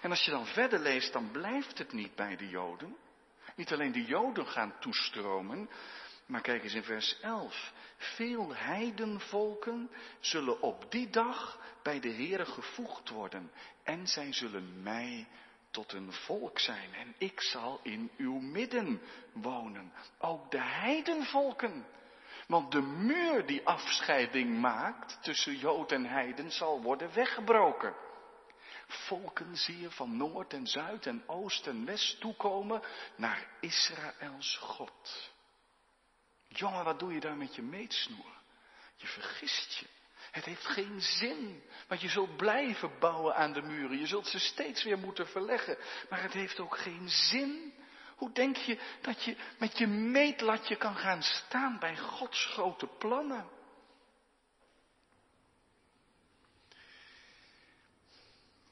En 0.01 0.11
als 0.11 0.25
je 0.25 0.31
dan 0.31 0.47
verder 0.47 0.79
leest, 0.79 1.13
dan 1.13 1.31
blijft 1.31 1.79
het 1.79 1.93
niet 1.93 2.15
bij 2.15 2.37
de 2.37 2.49
Joden. 2.49 2.97
Niet 3.57 3.73
alleen 3.73 3.93
de 3.93 4.05
Joden 4.05 4.47
gaan 4.47 4.75
toestromen, 4.79 5.71
maar 6.27 6.41
kijk 6.41 6.63
eens 6.63 6.75
in 6.75 6.85
vers 6.85 7.21
11. 7.21 7.73
Veel 7.97 8.55
heidenvolken 8.55 9.91
zullen 10.21 10.61
op 10.61 10.91
die 10.91 11.11
dag 11.11 11.61
bij 11.83 12.01
de 12.01 12.13
Heere 12.13 12.45
gevoegd 12.45 13.09
worden. 13.09 13.51
En 13.83 14.07
zij 14.07 14.33
zullen 14.33 14.83
mij 14.83 15.27
tot 15.71 15.93
een 15.93 16.13
volk 16.13 16.59
zijn. 16.59 16.95
En 16.95 17.15
ik 17.19 17.41
zal 17.41 17.81
in 17.83 18.11
uw 18.17 18.39
midden 18.39 19.01
wonen. 19.33 19.93
Ook 20.19 20.51
de 20.51 20.63
heidenvolken 20.63 21.87
want 22.49 22.73
de 22.73 22.83
muur 22.83 23.47
die 23.47 23.67
afscheiding 23.67 24.61
maakt 24.61 25.19
tussen 25.23 25.57
Jood 25.57 25.93
en 25.93 26.05
Heiden 26.05 26.51
zal 26.51 26.83
worden 26.83 27.15
weggebroken. 27.15 27.95
Volken 28.87 29.57
zie 29.57 29.81
je 29.81 29.91
van 29.91 30.17
noord 30.17 30.53
en 30.53 30.67
zuid 30.67 31.07
en 31.07 31.23
oost 31.27 31.67
en 31.67 31.85
west 31.85 32.21
toekomen 32.21 32.83
naar 33.17 33.47
Israëls 33.61 34.57
God. 34.57 35.31
Jongen, 36.49 36.85
wat 36.85 36.99
doe 36.99 37.13
je 37.13 37.21
daar 37.21 37.37
met 37.37 37.55
je 37.55 37.63
meetsnoer? 37.63 38.37
Je 38.97 39.07
vergist 39.07 39.75
je. 39.75 39.87
Het 40.31 40.45
heeft 40.45 40.67
geen 40.67 41.01
zin, 41.01 41.63
want 41.89 42.01
je 42.01 42.09
zult 42.09 42.37
blijven 42.37 42.99
bouwen 42.99 43.35
aan 43.35 43.53
de 43.53 43.63
muren. 43.63 43.99
Je 43.99 44.07
zult 44.07 44.27
ze 44.27 44.39
steeds 44.39 44.85
weer 44.85 44.99
moeten 44.99 45.29
verleggen. 45.29 45.79
Maar 46.11 46.23
het 46.23 46.33
heeft 46.33 46.61
ook 46.61 46.79
geen 46.79 47.09
zin 47.09 47.68
hoe 48.19 48.33
denk 48.33 48.57
je 48.57 48.79
dat 49.01 49.25
je 49.25 49.37
met 49.59 49.79
je 49.79 49.87
meetlatje 49.87 50.77
kan 50.77 50.97
gaan 50.97 51.23
staan 51.23 51.79
bij 51.79 51.97
Gods 51.97 52.47
grote 52.47 52.87
plannen? 52.87 53.49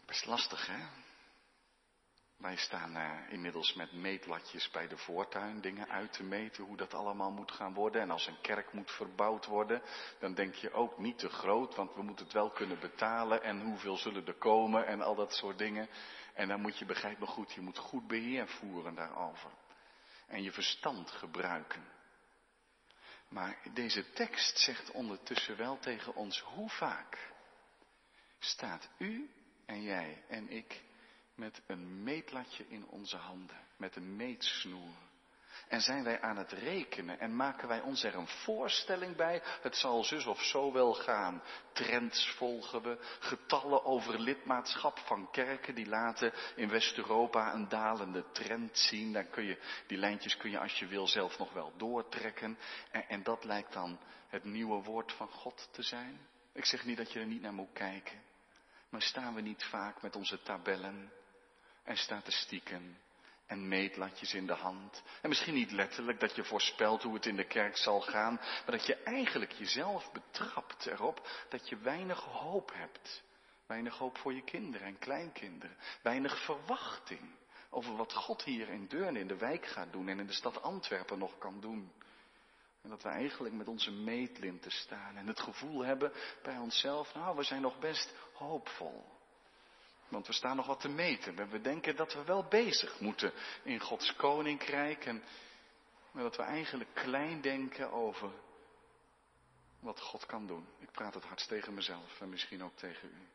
Best 0.07 0.27
lastig, 0.27 0.67
hè? 0.67 1.05
Wij 2.37 2.57
staan 2.57 2.97
uh, 2.97 3.13
inmiddels 3.29 3.75
met 3.75 3.93
meetlatjes 3.93 4.71
bij 4.71 4.89
de 4.89 4.97
voortuin, 4.97 5.61
dingen 5.61 5.89
uit 5.89 6.13
te 6.13 6.23
meten, 6.23 6.65
hoe 6.65 6.77
dat 6.77 6.95
allemaal 6.95 7.31
moet 7.31 7.53
gaan 7.53 7.75
worden. 7.75 8.03
En 8.03 8.11
als 8.11 8.27
een 8.27 8.41
kerk 8.41 8.73
moet 8.73 8.91
verbouwd 8.91 9.47
worden, 9.47 9.83
dan 10.19 10.35
denk 10.35 10.55
je 10.55 10.73
ook 10.73 10.99
niet 10.99 11.19
te 11.19 11.29
groot, 11.29 11.75
want 11.75 11.95
we 11.95 12.03
moeten 12.03 12.25
het 12.25 12.35
wel 12.35 12.51
kunnen 12.51 12.81
betalen. 12.81 13.43
En 13.43 13.61
hoeveel 13.61 13.97
zullen 13.97 14.27
er 14.27 14.35
komen 14.35 14.87
en 14.87 15.01
al 15.01 15.15
dat 15.15 15.35
soort 15.35 15.59
dingen. 15.59 15.89
En 16.37 16.49
dan 16.49 16.61
moet 16.61 16.79
je, 16.79 16.85
begrijp 16.85 17.19
me 17.19 17.27
goed, 17.27 17.53
je 17.53 17.61
moet 17.61 17.79
goed 17.79 18.07
beheer 18.07 18.49
voeren 18.49 18.95
daarover. 18.95 19.51
En 20.27 20.43
je 20.43 20.53
verstand 20.53 21.11
gebruiken. 21.11 21.85
Maar 23.29 23.59
deze 23.73 24.11
tekst 24.13 24.59
zegt 24.59 24.91
ondertussen 24.91 25.57
wel 25.57 25.79
tegen 25.79 26.15
ons 26.15 26.41
hoe 26.41 26.71
vaak 26.71 27.33
staat 28.39 28.89
u 28.99 29.31
en 29.67 29.83
jij 29.83 30.25
en 30.29 30.51
ik 30.51 30.83
met 31.35 31.63
een 31.67 32.03
meetlatje 32.03 32.69
in 32.69 32.87
onze 32.87 33.17
handen, 33.17 33.61
met 33.77 33.97
een 33.97 34.17
meetsnoer. 34.17 34.95
En 35.69 35.81
zijn 35.81 36.05
wij 36.05 36.21
aan 36.21 36.37
het 36.37 36.53
rekenen 36.53 37.19
en 37.19 37.37
maken 37.37 37.69
wij 37.69 37.81
ons 37.81 38.03
er 38.03 38.15
een 38.15 38.27
voorstelling 38.27 39.17
bij, 39.17 39.43
het 39.61 39.77
zal 39.77 40.05
zus 40.05 40.27
of 40.27 40.43
zo 40.43 40.73
wel 40.73 40.95
gaan. 40.95 41.43
Trends 41.73 42.29
volgen 42.29 42.83
we, 42.83 42.99
getallen 43.19 43.85
over 43.85 44.21
lidmaatschap 44.21 44.99
van 44.99 45.31
kerken 45.31 45.75
die 45.75 45.87
laten 45.87 46.33
in 46.57 46.69
West-Europa 46.69 47.55
een 47.55 47.69
dalende 47.69 48.25
trend 48.33 48.79
zien. 48.79 49.13
Dan 49.13 49.31
kun 49.31 49.45
je, 49.45 49.59
die 49.87 49.99
lijntjes 49.99 50.37
kun 50.37 50.51
je 50.51 50.59
als 50.59 50.79
je 50.79 50.87
wil 50.87 51.07
zelf 51.07 51.39
nog 51.39 51.53
wel 51.53 51.73
doortrekken. 51.77 52.59
En, 52.91 53.09
en 53.09 53.23
dat 53.23 53.45
lijkt 53.45 53.73
dan 53.73 53.99
het 54.29 54.45
nieuwe 54.45 54.83
woord 54.83 55.13
van 55.13 55.29
God 55.29 55.69
te 55.73 55.83
zijn. 55.83 56.21
Ik 56.53 56.65
zeg 56.65 56.85
niet 56.85 56.97
dat 56.97 57.13
je 57.13 57.21
er 57.21 57.27
niet 57.27 57.43
naar 57.43 57.53
moet 57.53 57.73
kijken. 57.73 58.23
Maar 58.89 59.03
staan 59.03 59.35
we 59.35 59.41
niet 59.41 59.65
vaak 59.65 60.03
met 60.03 60.17
onze 60.17 60.43
tabellen 60.43 61.13
en 61.83 61.97
statistieken 61.97 62.99
en 63.47 63.69
meetlatjes 63.69 64.35
in 64.35 64.47
de 64.47 64.55
hand. 64.55 65.03
En 65.23 65.29
misschien 65.29 65.55
niet 65.55 65.71
letterlijk 65.71 66.21
dat 66.21 66.35
je 66.35 66.45
voorspelt 66.45 67.03
hoe 67.03 67.15
het 67.15 67.27
in 67.27 67.37
de 67.37 67.47
kerk 67.47 67.77
zal 67.77 68.01
gaan, 68.01 68.35
maar 68.35 68.77
dat 68.77 68.87
je 68.87 68.95
eigenlijk 68.95 69.53
jezelf 69.53 70.13
betrapt 70.13 70.87
erop 70.87 71.29
dat 71.49 71.69
je 71.69 71.77
weinig 71.77 72.21
hoop 72.21 72.73
hebt. 72.75 73.25
Weinig 73.67 73.99
hoop 73.99 74.19
voor 74.19 74.35
je 74.35 74.43
kinderen 74.43 74.87
en 74.87 74.99
kleinkinderen. 74.99 75.77
Weinig 76.03 76.45
verwachting 76.45 77.35
over 77.71 77.97
wat 77.97 78.13
God 78.13 78.43
hier 78.43 78.69
in 78.69 78.87
Deurne 78.87 79.19
in 79.19 79.29
de 79.29 79.37
wijk 79.37 79.67
gaat 79.67 79.93
doen 79.93 80.09
en 80.09 80.19
in 80.19 80.27
de 80.27 80.33
stad 80.33 80.63
Antwerpen 80.63 81.19
nog 81.19 81.39
kan 81.39 81.61
doen. 81.61 81.93
En 82.83 82.93
dat 82.93 83.03
we 83.03 83.09
eigenlijk 83.09 83.55
met 83.55 83.69
onze 83.69 83.91
meetlinten 83.91 84.71
staan 84.71 85.17
en 85.17 85.27
het 85.27 85.41
gevoel 85.41 85.85
hebben 85.85 86.13
bij 86.43 86.59
onszelf, 86.59 87.15
nou 87.15 87.37
we 87.37 87.43
zijn 87.43 87.63
nog 87.63 87.79
best 87.79 88.15
hoopvol. 88.33 89.16
Want 90.09 90.27
we 90.27 90.33
staan 90.33 90.57
nog 90.57 90.67
wat 90.67 90.81
te 90.81 90.89
meten. 90.89 91.51
We 91.51 91.61
denken 91.61 91.97
dat 91.97 92.13
we 92.13 92.25
wel 92.25 92.45
bezig 92.45 93.01
moeten 93.01 93.33
in 93.63 93.81
Gods 93.81 94.17
koninkrijk. 94.17 95.05
En 95.05 95.23
dat 96.13 96.37
we 96.37 96.43
eigenlijk 96.43 96.95
klein 96.95 97.41
denken 97.41 97.93
over 97.93 98.31
wat 99.81 100.01
God 100.01 100.27
kan 100.27 100.47
doen. 100.47 100.67
Ik 100.79 100.91
praat 100.91 101.15
het 101.15 101.25
hardst 101.25 101.49
tegen 101.49 101.75
mezelf 101.75 102.21
en 102.21 102.29
misschien 102.29 102.63
ook 102.63 102.77
tegen 102.77 103.09
u. 103.09 103.29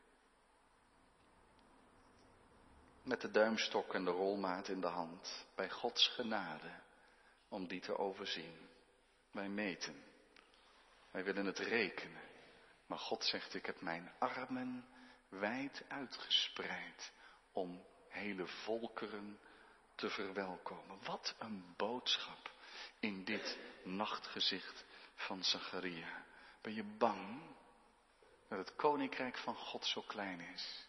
Met 3.02 3.20
de 3.20 3.30
duimstok 3.30 3.94
en 3.94 4.04
de 4.04 4.10
rolmaat 4.10 4.68
in 4.68 4.80
de 4.80 4.86
hand, 4.86 5.46
bij 5.54 5.70
Gods 5.70 6.08
genade, 6.08 6.70
om 7.48 7.66
die 7.66 7.80
te 7.80 7.98
overzien. 7.98 8.68
Wij 9.30 9.48
meten. 9.48 10.02
Wij 11.10 11.24
willen 11.24 11.46
het 11.46 11.58
rekenen. 11.58 12.20
Maar 12.86 12.98
God 12.98 13.24
zegt, 13.24 13.54
ik 13.54 13.66
heb 13.66 13.80
mijn 13.80 14.12
armen 14.18 14.84
wijd 15.38 15.84
uitgespreid 15.88 17.12
om 17.52 17.84
hele 18.08 18.46
volkeren 18.46 19.38
te 19.94 20.10
verwelkomen. 20.10 20.98
Wat 21.04 21.34
een 21.38 21.74
boodschap 21.76 22.50
in 23.00 23.24
dit 23.24 23.58
nachtgezicht 23.84 24.84
van 25.14 25.44
Zacharia. 25.44 26.24
Ben 26.60 26.74
je 26.74 26.84
bang 26.84 27.42
dat 28.48 28.58
het 28.58 28.76
koninkrijk 28.76 29.38
van 29.38 29.54
God 29.54 29.86
zo 29.86 30.00
klein 30.00 30.40
is? 30.40 30.86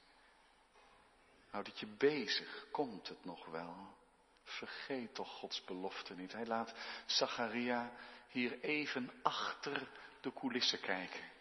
Houd 1.50 1.68
het 1.68 1.80
je 1.80 1.88
bezig, 1.88 2.66
komt 2.72 3.08
het 3.08 3.26
nog 3.26 3.46
wel? 3.46 3.96
Vergeet 4.44 5.16
toch 5.16 5.30
Gods 5.30 5.64
belofte 5.64 6.16
niet. 6.16 6.32
Hij 6.32 6.46
laat 6.46 6.74
Zacharia 7.06 7.92
hier 8.28 8.60
even 8.60 9.12
achter 9.22 9.88
de 10.22 10.34
coulissen 10.34 10.80
kijken. 10.80 11.33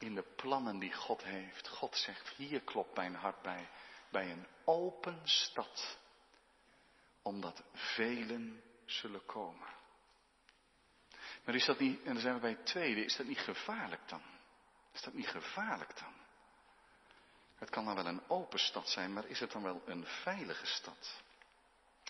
In 0.00 0.14
de 0.14 0.24
plannen 0.36 0.78
die 0.78 0.92
God 0.92 1.24
heeft. 1.24 1.68
God 1.68 1.96
zegt, 1.96 2.28
hier 2.28 2.60
klopt 2.60 2.96
mijn 2.96 3.14
hart 3.14 3.42
bij. 3.42 3.68
Bij 4.10 4.30
een 4.30 4.46
open 4.64 5.20
stad. 5.24 5.98
Omdat 7.22 7.62
velen 7.72 8.62
zullen 8.84 9.26
komen. 9.26 9.68
Maar 11.44 11.54
is 11.54 11.64
dat 11.64 11.78
niet, 11.78 12.02
en 12.02 12.12
dan 12.12 12.22
zijn 12.22 12.34
we 12.34 12.40
bij 12.40 12.50
het 12.50 12.66
tweede, 12.66 13.04
is 13.04 13.16
dat 13.16 13.26
niet 13.26 13.38
gevaarlijk 13.38 14.08
dan? 14.08 14.22
Is 14.92 15.02
dat 15.02 15.14
niet 15.14 15.28
gevaarlijk 15.28 15.98
dan? 15.98 16.12
Het 17.54 17.70
kan 17.70 17.84
dan 17.84 17.94
wel 17.94 18.06
een 18.06 18.28
open 18.28 18.58
stad 18.58 18.88
zijn, 18.88 19.12
maar 19.12 19.26
is 19.26 19.40
het 19.40 19.52
dan 19.52 19.62
wel 19.62 19.82
een 19.86 20.06
veilige 20.06 20.66
stad? 20.66 21.22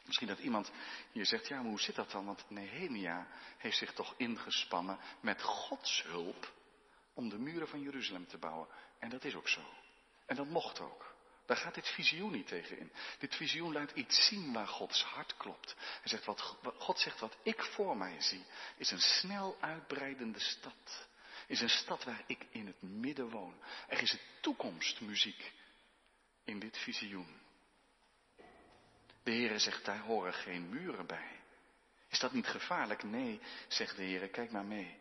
Misschien 0.05 0.29
dat 0.29 0.38
iemand 0.38 0.72
hier 1.12 1.26
zegt, 1.26 1.48
ja, 1.48 1.57
maar 1.57 1.70
hoe 1.70 1.81
zit 1.81 1.94
dat 1.94 2.11
dan? 2.11 2.24
Want 2.24 2.50
Nehemia 2.50 3.26
heeft 3.57 3.76
zich 3.76 3.92
toch 3.92 4.14
ingespannen 4.16 4.98
met 5.20 5.42
Gods 5.42 6.03
hulp 6.03 6.53
om 7.14 7.28
de 7.28 7.38
muren 7.38 7.68
van 7.68 7.80
Jeruzalem 7.80 8.26
te 8.26 8.38
bouwen. 8.38 8.68
En 8.98 9.08
dat 9.08 9.24
is 9.24 9.34
ook 9.34 9.48
zo. 9.48 9.60
En 10.26 10.36
dat 10.36 10.46
mocht 10.46 10.80
ook. 10.80 11.14
Daar 11.46 11.58
gaat 11.58 11.74
dit 11.74 11.88
visioen 11.88 12.32
niet 12.32 12.46
tegen 12.46 12.78
in. 12.78 12.92
Dit 13.18 13.34
visioen 13.34 13.72
laat 13.72 13.90
iets 13.90 14.26
zien 14.26 14.52
waar 14.52 14.66
Gods 14.66 15.02
hart 15.02 15.36
klopt. 15.36 15.74
Hij 15.78 16.08
zegt, 16.08 16.24
wat, 16.24 16.40
God 16.78 16.98
zegt, 16.98 17.20
wat 17.20 17.36
ik 17.42 17.62
voor 17.62 17.96
mij 17.96 18.20
zie, 18.20 18.44
is 18.76 18.90
een 18.90 19.00
snel 19.00 19.56
uitbreidende 19.60 20.38
stad. 20.38 21.08
Is 21.46 21.60
een 21.60 21.68
stad 21.68 22.04
waar 22.04 22.22
ik 22.26 22.46
in 22.50 22.66
het 22.66 22.82
midden 22.82 23.30
woon. 23.30 23.62
Er 23.88 24.02
is 24.02 24.12
een 24.12 24.20
toekomstmuziek 24.40 25.52
in 26.44 26.58
dit 26.58 26.78
visioen. 26.78 27.40
De 29.22 29.30
Heere 29.30 29.58
zegt, 29.58 29.84
daar 29.84 30.00
horen 30.00 30.34
geen 30.34 30.68
muren 30.68 31.06
bij. 31.06 31.40
Is 32.08 32.18
dat 32.18 32.32
niet 32.32 32.46
gevaarlijk? 32.46 33.02
Nee, 33.02 33.40
zegt 33.68 33.96
de 33.96 34.02
Heere, 34.02 34.28
kijk 34.28 34.50
maar 34.50 34.64
mee. 34.64 34.99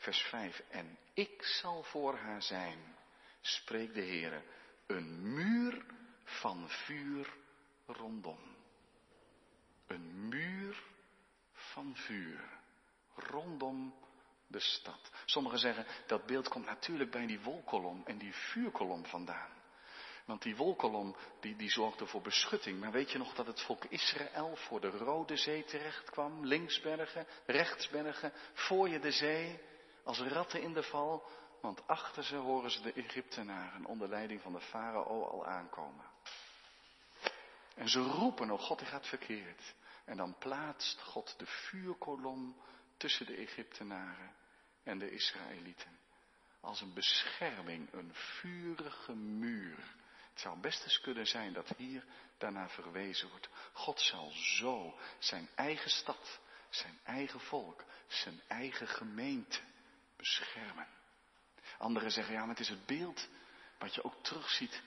Vers 0.00 0.22
5. 0.22 0.62
En 0.68 0.98
ik 1.14 1.42
zal 1.42 1.82
voor 1.82 2.16
haar 2.16 2.42
zijn, 2.42 2.96
spreekt 3.40 3.94
de 3.94 4.02
Heere, 4.02 4.42
een 4.86 5.34
muur 5.34 5.84
van 6.24 6.68
vuur 6.68 7.32
rondom. 7.86 8.56
Een 9.86 10.28
muur 10.28 10.82
van 11.52 11.96
vuur 11.96 12.58
rondom 13.14 13.94
de 14.46 14.60
stad. 14.60 15.10
Sommigen 15.24 15.58
zeggen 15.58 15.86
dat 16.06 16.26
beeld 16.26 16.48
komt 16.48 16.66
natuurlijk 16.66 17.10
bij 17.10 17.26
die 17.26 17.40
wolkolom 17.40 18.02
en 18.04 18.18
die 18.18 18.34
vuurkolom 18.34 19.06
vandaan. 19.06 19.58
Want 20.24 20.42
die 20.42 20.56
wolkolom 20.56 21.16
die, 21.40 21.56
die 21.56 21.70
zorgde 21.70 22.06
voor 22.06 22.22
beschutting. 22.22 22.80
Maar 22.80 22.92
weet 22.92 23.10
je 23.10 23.18
nog 23.18 23.34
dat 23.34 23.46
het 23.46 23.60
volk 23.60 23.84
Israël 23.84 24.56
voor 24.56 24.80
de 24.80 24.90
Rode 24.90 25.36
Zee 25.36 25.64
terecht 25.64 26.10
kwam? 26.10 26.46
Linksbergen, 26.46 27.26
rechtsbergen, 27.46 28.32
voor 28.52 28.88
je 28.88 28.98
de 28.98 29.10
zee, 29.10 29.60
als 30.04 30.20
ratten 30.20 30.62
in 30.62 30.72
de 30.72 30.82
val. 30.82 31.28
Want 31.60 31.86
achter 31.86 32.24
ze 32.24 32.36
horen 32.36 32.70
ze 32.70 32.80
de 32.80 32.92
Egyptenaren 32.92 33.84
onder 33.84 34.08
leiding 34.08 34.40
van 34.40 34.52
de 34.52 34.60
farao 34.60 35.24
al 35.24 35.46
aankomen. 35.46 36.04
En 37.74 37.88
ze 37.88 38.00
roepen, 38.00 38.50
oh 38.50 38.60
God, 38.60 38.82
gaat 38.82 39.06
verkeerd. 39.06 39.74
En 40.04 40.16
dan 40.16 40.38
plaatst 40.38 41.00
God 41.00 41.38
de 41.38 41.46
vuurkolom 41.46 42.56
tussen 42.96 43.26
de 43.26 43.36
Egyptenaren 43.36 44.34
en 44.82 44.98
de 44.98 45.10
Israëlieten. 45.10 45.98
Als 46.60 46.80
een 46.80 46.94
bescherming, 46.94 47.92
een 47.92 48.14
vurige 48.14 49.14
muur. 49.14 49.78
Het 50.30 50.40
zou 50.40 50.60
best 50.60 50.82
eens 50.82 51.00
kunnen 51.00 51.26
zijn 51.26 51.52
dat 51.52 51.68
hier 51.76 52.04
daarna 52.38 52.68
verwezen 52.68 53.28
wordt. 53.28 53.48
God 53.72 54.00
zal 54.00 54.30
zo 54.30 54.98
zijn 55.18 55.48
eigen 55.54 55.90
stad, 55.90 56.40
zijn 56.70 56.98
eigen 57.04 57.40
volk, 57.40 57.84
zijn 58.06 58.40
eigen 58.48 58.88
gemeente 58.88 59.60
beschermen. 60.20 60.86
Anderen 61.78 62.10
zeggen, 62.10 62.34
ja, 62.34 62.40
maar 62.40 62.48
het 62.48 62.60
is 62.60 62.68
het 62.68 62.86
beeld 62.86 63.28
wat 63.78 63.94
je 63.94 64.04
ook 64.04 64.22
terugziet 64.22 64.82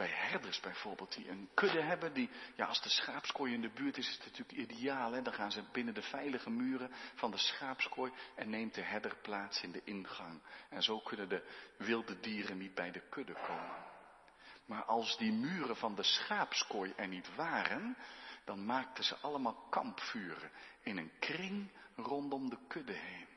bij 0.00 0.08
herders 0.08 0.60
bijvoorbeeld, 0.60 1.14
die 1.14 1.28
een 1.28 1.48
kudde 1.54 1.82
hebben, 1.82 2.12
die, 2.12 2.30
ja, 2.56 2.66
als 2.66 2.82
de 2.82 2.88
schaapskooi 2.88 3.52
in 3.52 3.60
de 3.60 3.70
buurt 3.70 3.96
is, 3.96 4.08
is 4.08 4.14
het 4.14 4.24
natuurlijk 4.24 4.70
ideaal, 4.70 5.12
hè? 5.12 5.22
Dan 5.22 5.32
gaan 5.32 5.52
ze 5.52 5.62
binnen 5.72 5.94
de 5.94 6.02
veilige 6.02 6.50
muren 6.50 6.90
van 7.14 7.30
de 7.30 7.38
schaapskooi 7.38 8.12
en 8.34 8.50
neemt 8.50 8.74
de 8.74 8.82
herder 8.82 9.16
plaats 9.22 9.62
in 9.62 9.72
de 9.72 9.80
ingang. 9.84 10.42
En 10.68 10.82
zo 10.82 11.00
kunnen 11.00 11.28
de 11.28 11.42
wilde 11.78 12.20
dieren 12.20 12.58
niet 12.58 12.74
bij 12.74 12.90
de 12.90 13.08
kudde 13.08 13.32
komen. 13.32 13.84
Maar 14.66 14.84
als 14.84 15.18
die 15.18 15.32
muren 15.32 15.76
van 15.76 15.94
de 15.94 16.02
schaapskooi 16.02 16.92
er 16.96 17.08
niet 17.08 17.34
waren, 17.34 17.96
dan 18.44 18.64
maakten 18.64 19.04
ze 19.04 19.16
allemaal 19.16 19.66
kampvuren 19.70 20.50
in 20.82 20.96
een 20.96 21.12
kring 21.18 21.70
rondom 21.96 22.50
de 22.50 22.58
kudde 22.68 22.92
heen. 22.92 23.29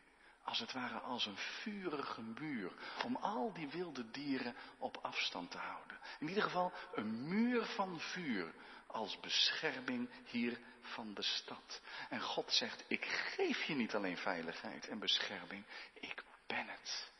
Als 0.44 0.60
het 0.60 0.72
ware 0.72 1.00
als 1.00 1.26
een 1.26 1.38
vurige 1.38 2.22
muur 2.22 2.72
om 3.04 3.16
al 3.16 3.54
die 3.54 3.68
wilde 3.68 4.12
dieren 4.12 4.56
op 4.78 4.98
afstand 4.98 5.52
te 5.52 5.58
houden. 5.58 6.00
In 6.20 6.28
ieder 6.28 6.44
geval 6.44 6.74
een 6.94 7.28
muur 7.28 7.66
van 7.66 8.00
vuur 8.00 8.54
als 8.88 9.20
bescherming 9.20 10.10
hier 10.26 10.60
van 10.82 11.14
de 11.14 11.22
stad. 11.22 11.82
En 12.10 12.22
God 12.22 12.52
zegt, 12.52 12.84
ik 12.88 13.06
geef 13.06 13.64
je 13.64 13.76
niet 13.76 13.96
alleen 13.96 14.18
veiligheid 14.18 14.88
en 14.88 15.00
bescherming, 15.00 15.66
ik 15.94 16.24
ben 16.48 16.68
het. 16.68 17.12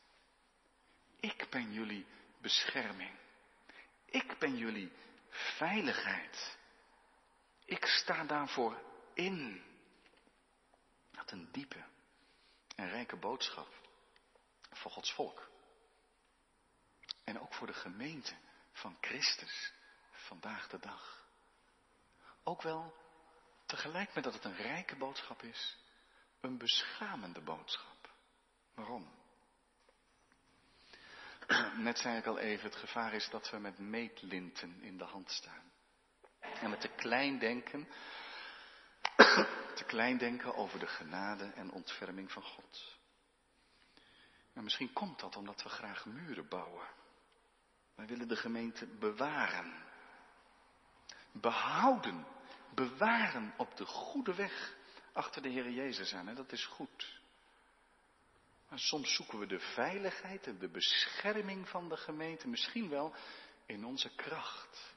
Ik 1.20 1.48
ben 1.50 1.74
jullie 1.74 2.06
bescherming. 2.42 3.12
Ik 4.06 4.38
ben 4.40 4.58
jullie 4.58 4.92
veiligheid. 5.30 6.58
Ik 7.66 7.86
sta 7.86 8.24
daarvoor 8.24 8.82
in. 9.14 9.64
Dat 11.12 11.32
een 11.32 11.50
diepe 11.52 11.84
en 12.76 12.90
rijke 12.90 13.16
boodschap 13.16 13.68
voor 14.72 14.92
Gods 14.92 15.14
volk. 15.14 15.52
En 17.24 17.40
ook 17.40 17.54
voor 17.54 17.68
de 17.68 17.74
gemeente 17.74 18.36
van 18.72 18.98
Christus 19.02 19.74
vandaag 20.12 20.68
de 20.68 20.80
dag. 20.80 21.28
Ook 22.44 22.62
wel 22.62 22.94
tegelijk 23.66 24.14
met 24.14 24.24
dat 24.24 24.34
het 24.34 24.44
een 24.44 24.56
rijke 24.56 24.96
boodschap 24.96 25.44
is, 25.44 25.78
een 26.42 26.58
beschamende 26.58 27.42
boodschap. 27.42 28.10
Waarom? 28.76 29.12
Net 31.84 31.98
zei 31.98 32.18
ik 32.18 32.26
al 32.26 32.38
even, 32.38 32.70
het 32.70 32.80
gevaar 32.80 33.14
is 33.14 33.30
dat 33.30 33.50
we 33.50 33.58
met 33.58 33.78
meetlinten 33.78 34.82
in 34.82 34.98
de 34.98 35.04
hand 35.04 35.32
staan. 35.32 35.72
En 36.40 36.70
met 36.70 36.82
te 36.82 36.88
klein 36.88 37.40
denken, 37.40 37.88
te 39.74 39.84
klein 39.84 40.18
denken 40.18 40.56
over 40.56 40.80
de 40.80 40.88
genade 40.88 41.46
en 41.46 41.72
ontferming 41.72 42.32
van 42.32 42.44
God. 42.44 42.98
En 44.54 44.64
misschien 44.64 44.94
komt 44.94 45.20
dat 45.20 45.36
omdat 45.36 45.64
we 45.64 45.70
graag 45.70 46.06
muren 46.06 46.48
bouwen. 46.48 46.88
Wij 47.96 48.06
willen 48.06 48.28
de 48.28 48.36
gemeente 48.36 48.86
bewaren. 48.86 49.84
Behouden. 51.32 52.26
Bewaren 52.76 53.54
op 53.58 53.78
de 53.78 53.86
goede 53.86 54.36
weg 54.36 54.76
achter 55.14 55.42
de 55.42 55.50
Heer 55.50 55.70
Jezus 55.70 56.14
aan. 56.14 56.28
En 56.28 56.36
dat 56.36 56.52
is 56.52 56.66
goed. 56.66 57.22
Maar 58.70 58.80
soms 58.80 59.16
zoeken 59.16 59.40
we 59.40 59.46
de 59.46 59.60
veiligheid 59.60 60.48
en 60.48 60.60
de 60.60 60.70
bescherming 60.70 61.70
van 61.70 61.90
de 61.90 61.98
gemeente 61.98 62.48
misschien 62.48 62.90
wel 62.90 63.16
in 63.66 63.86
onze 63.86 64.16
kracht. 64.16 64.96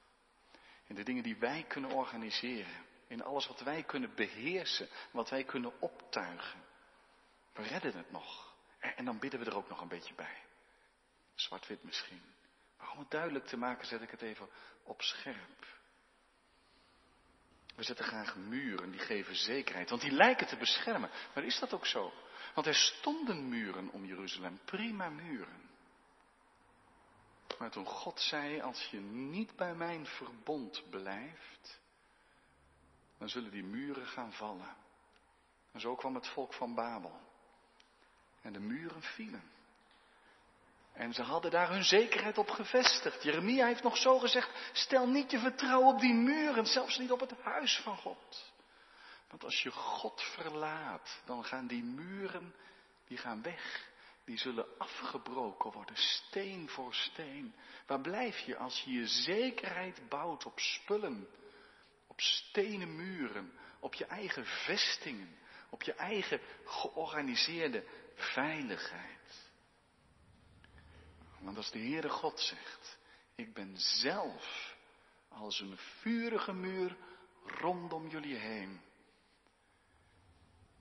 In 0.87 0.95
de 0.95 1.03
dingen 1.03 1.23
die 1.23 1.37
wij 1.37 1.65
kunnen 1.69 1.91
organiseren. 1.91 2.86
In 3.07 3.23
alles 3.23 3.47
wat 3.47 3.61
wij 3.61 3.83
kunnen 3.83 4.15
beheersen, 4.15 4.89
wat 5.11 5.31
wij 5.31 5.45
kunnen 5.45 5.81
optuigen. 5.81 6.65
We 7.53 7.63
redden 7.63 7.97
het 7.97 8.11
nog. 8.11 8.55
En 8.79 9.05
dan 9.05 9.19
bidden 9.19 9.41
we 9.41 9.47
er 9.47 9.57
ook 9.57 9.69
nog 9.69 9.81
een 9.81 9.89
beetje 9.89 10.15
bij. 10.15 10.43
Zwart-wit 11.35 11.83
misschien. 11.83 12.23
Maar 12.79 12.91
om 12.91 12.99
het 12.99 13.11
duidelijk 13.11 13.47
te 13.47 13.57
maken 13.57 13.87
zet 13.87 14.03
ik 14.03 14.11
het 14.11 14.23
even 14.23 14.49
op 14.83 15.03
scherp. 15.03 15.67
We 17.77 17.83
zetten 17.83 18.05
graag 18.05 18.37
muren, 18.37 18.91
die 18.91 19.01
geven 19.01 19.37
zekerheid, 19.37 19.91
want 19.91 20.03
die 20.03 20.11
lijken 20.11 20.47
te 20.47 20.57
beschermen. 20.57 21.11
Maar 21.35 21.45
is 21.45 21.59
dat 21.59 21.73
ook 21.73 21.87
zo? 21.87 22.13
Want 22.55 22.67
er 22.67 22.75
stonden 22.75 23.49
muren 23.49 23.91
om 23.91 24.05
Jeruzalem, 24.05 24.61
prima 24.65 25.09
muren. 25.09 25.71
Maar 27.59 27.71
toen 27.71 27.87
God 27.87 28.21
zei, 28.21 28.61
als 28.61 28.89
je 28.91 29.01
niet 29.01 29.57
bij 29.57 29.75
mijn 29.75 30.07
verbond 30.07 30.91
blijft, 30.91 31.81
dan 33.19 33.29
zullen 33.29 33.51
die 33.51 33.65
muren 33.65 34.07
gaan 34.07 34.33
vallen. 34.33 34.77
En 35.73 35.81
zo 35.81 35.95
kwam 35.95 36.15
het 36.15 36.29
volk 36.29 36.55
van 36.55 36.75
Babel. 36.75 37.21
En 38.43 38.53
de 38.53 38.61
muren 38.61 39.03
vielen. 39.03 39.55
En 40.93 41.13
ze 41.13 41.23
hadden 41.23 41.51
daar 41.51 41.71
hun 41.71 41.85
zekerheid 41.85 42.39
op 42.39 42.51
gevestigd. 42.51 43.23
Jeremia 43.23 43.67
heeft 43.67 43.83
nog 43.83 43.97
zo 43.97 44.19
gezegd, 44.19 44.71
stel 44.73 45.09
niet 45.09 45.31
je 45.31 45.39
vertrouwen 45.39 45.95
op 45.95 46.01
die 46.01 46.15
muren, 46.15 46.67
zelfs 46.67 46.99
niet 46.99 47.13
op 47.13 47.21
het 47.21 47.33
huis 47.43 47.81
van 47.83 47.97
God. 47.97 48.53
Want 49.29 49.45
als 49.45 49.63
je 49.63 49.71
God 49.71 50.23
verlaat, 50.23 51.23
dan 51.25 51.45
gaan 51.45 51.67
die 51.67 51.83
muren, 51.83 52.55
die 53.07 53.19
gaan 53.19 53.43
weg. 53.43 53.95
Die 54.25 54.39
zullen 54.39 54.67
afgebroken 54.79 55.73
worden, 55.73 55.97
steen 55.97 56.69
voor 56.69 56.95
steen. 56.95 57.55
Waar 57.87 58.01
blijf 58.01 58.39
je 58.39 58.57
als 58.57 58.81
je 58.81 58.93
je 58.93 59.07
zekerheid 59.07 60.09
bouwt 60.09 60.47
op 60.47 60.59
spullen, 60.59 61.29
op 62.17 62.23
stenen 62.23 62.97
muren, 62.97 63.53
op 63.81 63.95
je 63.95 64.05
eigen 64.05 64.47
vestingen, 64.47 65.39
op 65.71 65.83
je 65.83 65.95
eigen 65.95 66.41
georganiseerde 66.65 67.85
veiligheid? 68.15 69.51
Want 71.39 71.57
als 71.57 71.71
de 71.71 71.79
Heere 71.79 72.09
God 72.09 72.41
zegt, 72.41 72.99
ik 73.35 73.55
ben 73.55 73.77
zelf 73.77 74.77
als 75.29 75.61
een 75.61 75.77
vurige 75.77 76.53
muur 76.53 76.97
rondom 77.45 78.09
jullie 78.09 78.37
heen, 78.37 78.81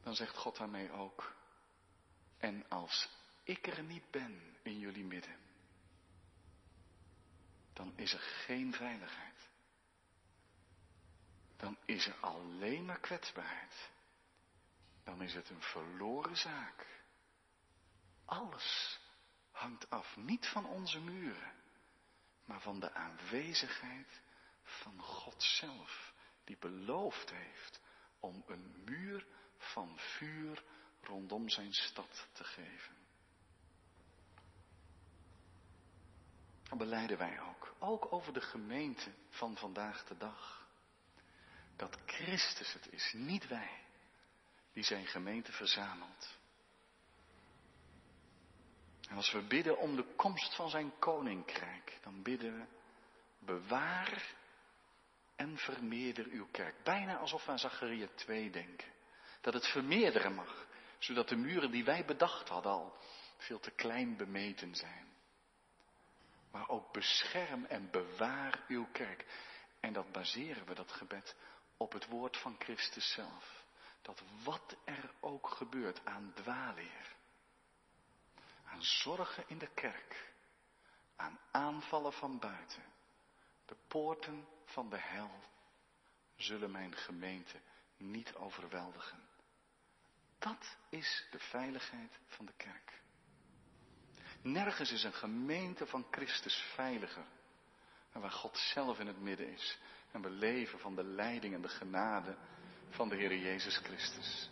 dan 0.03 0.15
zegt 0.15 0.37
God 0.37 0.57
daarmee 0.57 0.91
ook, 0.91 1.35
en 2.37 2.69
als 2.69 3.09
ik 3.43 3.67
er 3.67 3.83
niet 3.83 4.11
ben 4.11 4.57
in 4.63 4.79
jullie 4.79 5.05
midden, 5.05 5.37
dan 7.73 7.93
is 7.97 8.13
er 8.13 8.19
geen 8.19 8.73
veiligheid. 8.73 9.34
Dan 11.57 11.77
is 11.85 12.07
er 12.07 12.15
alleen 12.19 12.85
maar 12.85 12.99
kwetsbaarheid. 12.99 13.89
Dan 15.03 15.21
is 15.21 15.33
het 15.33 15.49
een 15.49 15.61
verloren 15.61 16.37
zaak. 16.37 16.85
Alles 18.25 18.99
hangt 19.51 19.89
af 19.89 20.15
niet 20.15 20.47
van 20.47 20.65
onze 20.65 20.99
muren, 20.99 21.53
maar 22.45 22.61
van 22.61 22.79
de 22.79 22.93
aanwezigheid 22.93 24.21
van 24.63 25.01
God 25.01 25.43
zelf, 25.43 26.13
die 26.43 26.57
beloofd 26.57 27.31
heeft 27.31 27.81
om 28.19 28.43
een 28.47 28.83
muur 28.85 29.27
van 29.57 29.99
vuur 29.99 30.63
rondom 31.01 31.49
zijn 31.49 31.73
stad 31.73 32.27
te 32.31 32.43
geven. 32.43 32.95
Dan 36.69 36.77
beleiden 36.77 37.17
wij 37.17 37.41
ook, 37.41 37.75
ook 37.79 38.13
over 38.13 38.33
de 38.33 38.41
gemeente 38.41 39.11
van 39.29 39.57
vandaag 39.57 40.05
de 40.05 40.17
dag, 40.17 40.64
dat 41.75 41.97
Christus 42.05 42.73
het 42.73 42.91
is, 42.91 43.13
niet 43.13 43.47
wij, 43.47 43.83
die 44.73 44.83
zijn 44.83 45.05
gemeente 45.05 45.51
verzamelt. 45.51 46.37
En 49.09 49.15
als 49.15 49.31
we 49.31 49.41
bidden 49.41 49.77
om 49.77 49.95
de 49.95 50.13
komst 50.15 50.55
van 50.55 50.69
zijn 50.69 50.99
koninkrijk, 50.99 51.97
dan 52.01 52.23
bidden 52.23 52.57
we, 52.57 52.65
bewaar 53.39 54.35
en 55.35 55.57
vermeerder 55.57 56.25
uw 56.25 56.47
kerk. 56.51 56.83
Bijna 56.83 57.17
alsof 57.17 57.45
we 57.45 57.51
aan 57.51 57.59
Zacharia 57.59 58.07
2 58.15 58.49
denken. 58.49 58.87
Dat 59.41 59.53
het 59.53 59.67
vermeerderen 59.67 60.33
mag, 60.33 60.67
zodat 60.99 61.29
de 61.29 61.35
muren 61.35 61.71
die 61.71 61.83
wij 61.83 62.05
bedacht 62.05 62.49
hadden 62.49 62.71
al 62.71 62.97
veel 63.37 63.59
te 63.59 63.71
klein 63.71 64.17
bemeten 64.17 64.75
zijn. 64.75 65.07
Maar 66.51 66.69
ook 66.69 66.91
bescherm 66.91 67.65
en 67.65 67.91
bewaar 67.91 68.63
uw 68.67 68.87
kerk. 68.91 69.25
En 69.79 69.93
dat 69.93 70.11
baseren 70.11 70.65
we, 70.65 70.73
dat 70.73 70.91
gebed, 70.91 71.35
op 71.77 71.91
het 71.91 72.05
woord 72.07 72.37
van 72.37 72.55
Christus 72.59 73.11
zelf. 73.11 73.63
Dat 74.01 74.21
wat 74.43 74.75
er 74.83 75.13
ook 75.19 75.49
gebeurt 75.49 76.05
aan 76.05 76.33
dwaleer, 76.33 77.15
aan 78.65 78.83
zorgen 78.83 79.43
in 79.47 79.57
de 79.57 79.73
kerk, 79.73 80.33
aan 81.15 81.39
aanvallen 81.51 82.13
van 82.13 82.39
buiten, 82.39 82.83
de 83.65 83.75
poorten 83.87 84.47
van 84.65 84.89
de 84.89 84.99
hel, 84.99 85.31
zullen 86.35 86.71
mijn 86.71 86.95
gemeente 86.95 87.59
niet 87.97 88.35
overweldigen. 88.35 89.27
Dat 90.39 90.77
is 90.89 91.27
de 91.31 91.39
veiligheid 91.39 92.19
van 92.27 92.45
de 92.45 92.53
kerk. 92.57 93.01
Nergens 94.41 94.91
is 94.91 95.03
een 95.03 95.13
gemeente 95.13 95.87
van 95.87 96.07
Christus 96.11 96.55
veiliger 96.55 97.25
dan 98.11 98.21
waar 98.21 98.31
God 98.31 98.57
zelf 98.57 98.99
in 98.99 99.07
het 99.07 99.19
midden 99.19 99.47
is 99.47 99.77
en 100.15 100.21
we 100.21 100.29
leven 100.29 100.79
van 100.79 100.95
de 100.95 101.03
leiding 101.03 101.53
en 101.53 101.61
de 101.61 101.69
genade 101.69 102.35
van 102.89 103.09
de 103.09 103.15
Heer 103.15 103.37
Jezus 103.37 103.77
Christus. 103.77 104.49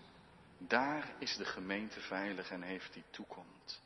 Daar 0.57 1.15
is 1.19 1.35
de 1.35 1.45
gemeente 1.45 1.99
veilig 1.99 2.49
en 2.49 2.61
heeft 2.61 2.93
die 2.93 3.03
toekomst. 3.09 3.81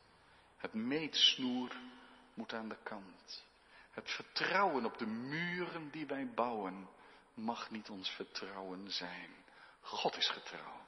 Het 0.57 0.73
meetsnoer 0.73 1.75
moet 2.33 2.53
aan 2.53 2.69
de 2.69 2.77
kant. 2.83 3.45
Het 3.91 4.11
vertrouwen 4.11 4.85
op 4.85 4.97
de 4.97 5.05
muren 5.05 5.91
die 5.91 6.05
wij 6.05 6.29
bouwen 6.33 6.89
mag 7.33 7.71
niet 7.71 7.89
ons 7.89 8.09
vertrouwen 8.09 8.91
zijn. 8.91 9.29
God 9.81 10.17
is 10.17 10.29
getrouw. 10.29 10.85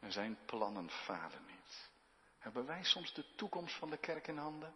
En 0.00 0.12
zijn 0.12 0.38
plannen 0.46 0.90
falen 0.90 1.44
niet. 1.46 1.90
Hebben 2.38 2.66
wij 2.66 2.84
soms 2.84 3.14
de 3.14 3.24
toekomst 3.34 3.74
van 3.78 3.90
de 3.90 3.98
kerk 3.98 4.26
in 4.26 4.38
handen? 4.38 4.74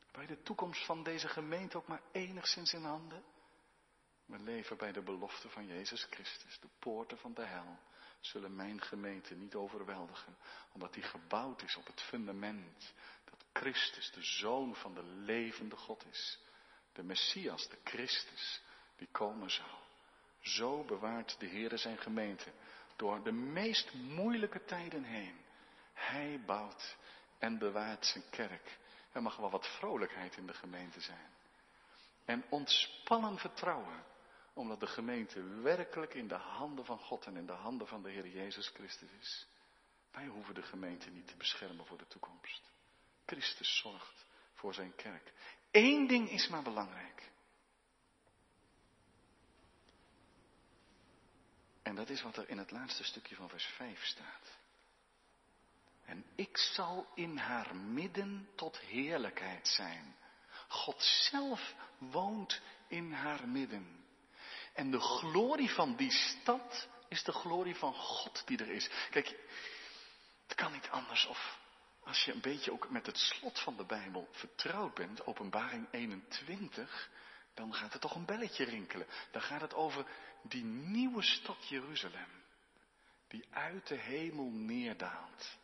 Hebben 0.00 0.26
wij 0.26 0.36
de 0.36 0.42
toekomst 0.42 0.84
van 0.84 1.02
deze 1.02 1.28
gemeente 1.28 1.76
ook 1.76 1.86
maar 1.86 2.02
enigszins 2.12 2.72
in 2.72 2.84
handen? 2.84 3.22
We 4.28 4.38
leven 4.38 4.76
bij 4.76 4.92
de 4.92 5.02
belofte 5.02 5.48
van 5.48 5.66
Jezus 5.66 6.06
Christus. 6.10 6.58
De 6.60 6.68
poorten 6.78 7.18
van 7.18 7.34
de 7.34 7.44
hel 7.44 7.78
zullen 8.20 8.56
mijn 8.56 8.80
gemeente 8.80 9.34
niet 9.34 9.54
overweldigen, 9.54 10.36
omdat 10.72 10.94
die 10.94 11.02
gebouwd 11.02 11.62
is 11.62 11.76
op 11.76 11.86
het 11.86 12.00
fundament 12.00 12.92
dat 13.24 13.44
Christus, 13.52 14.10
de 14.10 14.22
Zoon 14.22 14.74
van 14.74 14.94
de 14.94 15.02
levende 15.02 15.76
God 15.76 16.04
is. 16.10 16.38
De 16.92 17.02
Messias, 17.02 17.68
de 17.68 17.78
Christus, 17.84 18.60
die 18.96 19.08
komen 19.12 19.50
zou. 19.50 19.68
Zo 20.40 20.84
bewaart 20.84 21.36
de 21.38 21.46
Heer 21.46 21.78
zijn 21.78 21.98
gemeente 21.98 22.52
door 22.96 23.22
de 23.24 23.32
meest 23.32 23.92
moeilijke 23.94 24.64
tijden 24.64 25.04
heen. 25.04 25.36
Hij 25.92 26.42
bouwt 26.46 26.96
en 27.38 27.58
bewaart 27.58 28.06
zijn 28.06 28.24
kerk. 28.30 28.78
Er 29.12 29.22
mag 29.22 29.36
wel 29.36 29.50
wat 29.50 29.66
vrolijkheid 29.66 30.36
in 30.36 30.46
de 30.46 30.54
gemeente 30.54 31.00
zijn. 31.00 31.30
En 32.24 32.44
ontspannen 32.48 33.38
vertrouwen, 33.38 34.04
omdat 34.58 34.80
de 34.80 34.86
gemeente 34.86 35.42
werkelijk 35.42 36.14
in 36.14 36.28
de 36.28 36.34
handen 36.34 36.84
van 36.84 36.98
God 36.98 37.26
en 37.26 37.36
in 37.36 37.46
de 37.46 37.52
handen 37.52 37.86
van 37.86 38.02
de 38.02 38.10
Heer 38.10 38.28
Jezus 38.28 38.68
Christus 38.68 39.10
is. 39.20 39.46
Wij 40.10 40.26
hoeven 40.26 40.54
de 40.54 40.62
gemeente 40.62 41.10
niet 41.10 41.26
te 41.26 41.36
beschermen 41.36 41.86
voor 41.86 41.98
de 41.98 42.06
toekomst. 42.06 42.70
Christus 43.26 43.78
zorgt 43.78 44.26
voor 44.54 44.74
zijn 44.74 44.94
kerk. 44.94 45.32
Eén 45.70 46.06
ding 46.06 46.30
is 46.30 46.48
maar 46.48 46.62
belangrijk. 46.62 47.30
En 51.82 51.94
dat 51.94 52.08
is 52.08 52.22
wat 52.22 52.36
er 52.36 52.48
in 52.48 52.58
het 52.58 52.70
laatste 52.70 53.04
stukje 53.04 53.34
van 53.34 53.48
vers 53.48 53.64
5 53.64 54.04
staat. 54.04 54.58
En 56.04 56.24
ik 56.34 56.56
zal 56.56 57.06
in 57.14 57.36
haar 57.36 57.76
midden 57.76 58.48
tot 58.54 58.78
heerlijkheid 58.78 59.68
zijn. 59.68 60.16
God 60.68 61.02
zelf 61.02 61.74
woont 61.98 62.60
in 62.88 63.12
haar 63.12 63.48
midden. 63.48 64.06
En 64.78 64.90
de 64.90 65.00
glorie 65.00 65.70
van 65.70 65.96
die 65.96 66.10
stad 66.10 66.88
is 67.08 67.22
de 67.24 67.32
glorie 67.32 67.74
van 67.74 67.94
God 67.94 68.42
die 68.46 68.58
er 68.58 68.70
is. 68.70 68.90
Kijk, 69.10 69.34
het 70.46 70.54
kan 70.54 70.72
niet 70.72 70.88
anders 70.90 71.26
of 71.26 71.58
als 72.04 72.24
je 72.24 72.32
een 72.32 72.40
beetje 72.40 72.72
ook 72.72 72.90
met 72.90 73.06
het 73.06 73.18
slot 73.18 73.60
van 73.60 73.76
de 73.76 73.84
Bijbel 73.84 74.28
vertrouwd 74.32 74.94
bent, 74.94 75.26
openbaring 75.26 75.88
21, 75.90 77.10
dan 77.54 77.74
gaat 77.74 77.92
het 77.92 78.00
toch 78.00 78.14
een 78.14 78.24
belletje 78.24 78.64
rinkelen. 78.64 79.06
Dan 79.30 79.42
gaat 79.42 79.60
het 79.60 79.74
over 79.74 80.06
die 80.42 80.64
nieuwe 80.64 81.22
stad 81.22 81.68
Jeruzalem, 81.68 82.44
die 83.28 83.46
uit 83.50 83.86
de 83.86 83.98
hemel 83.98 84.50
neerdaalt. 84.50 85.58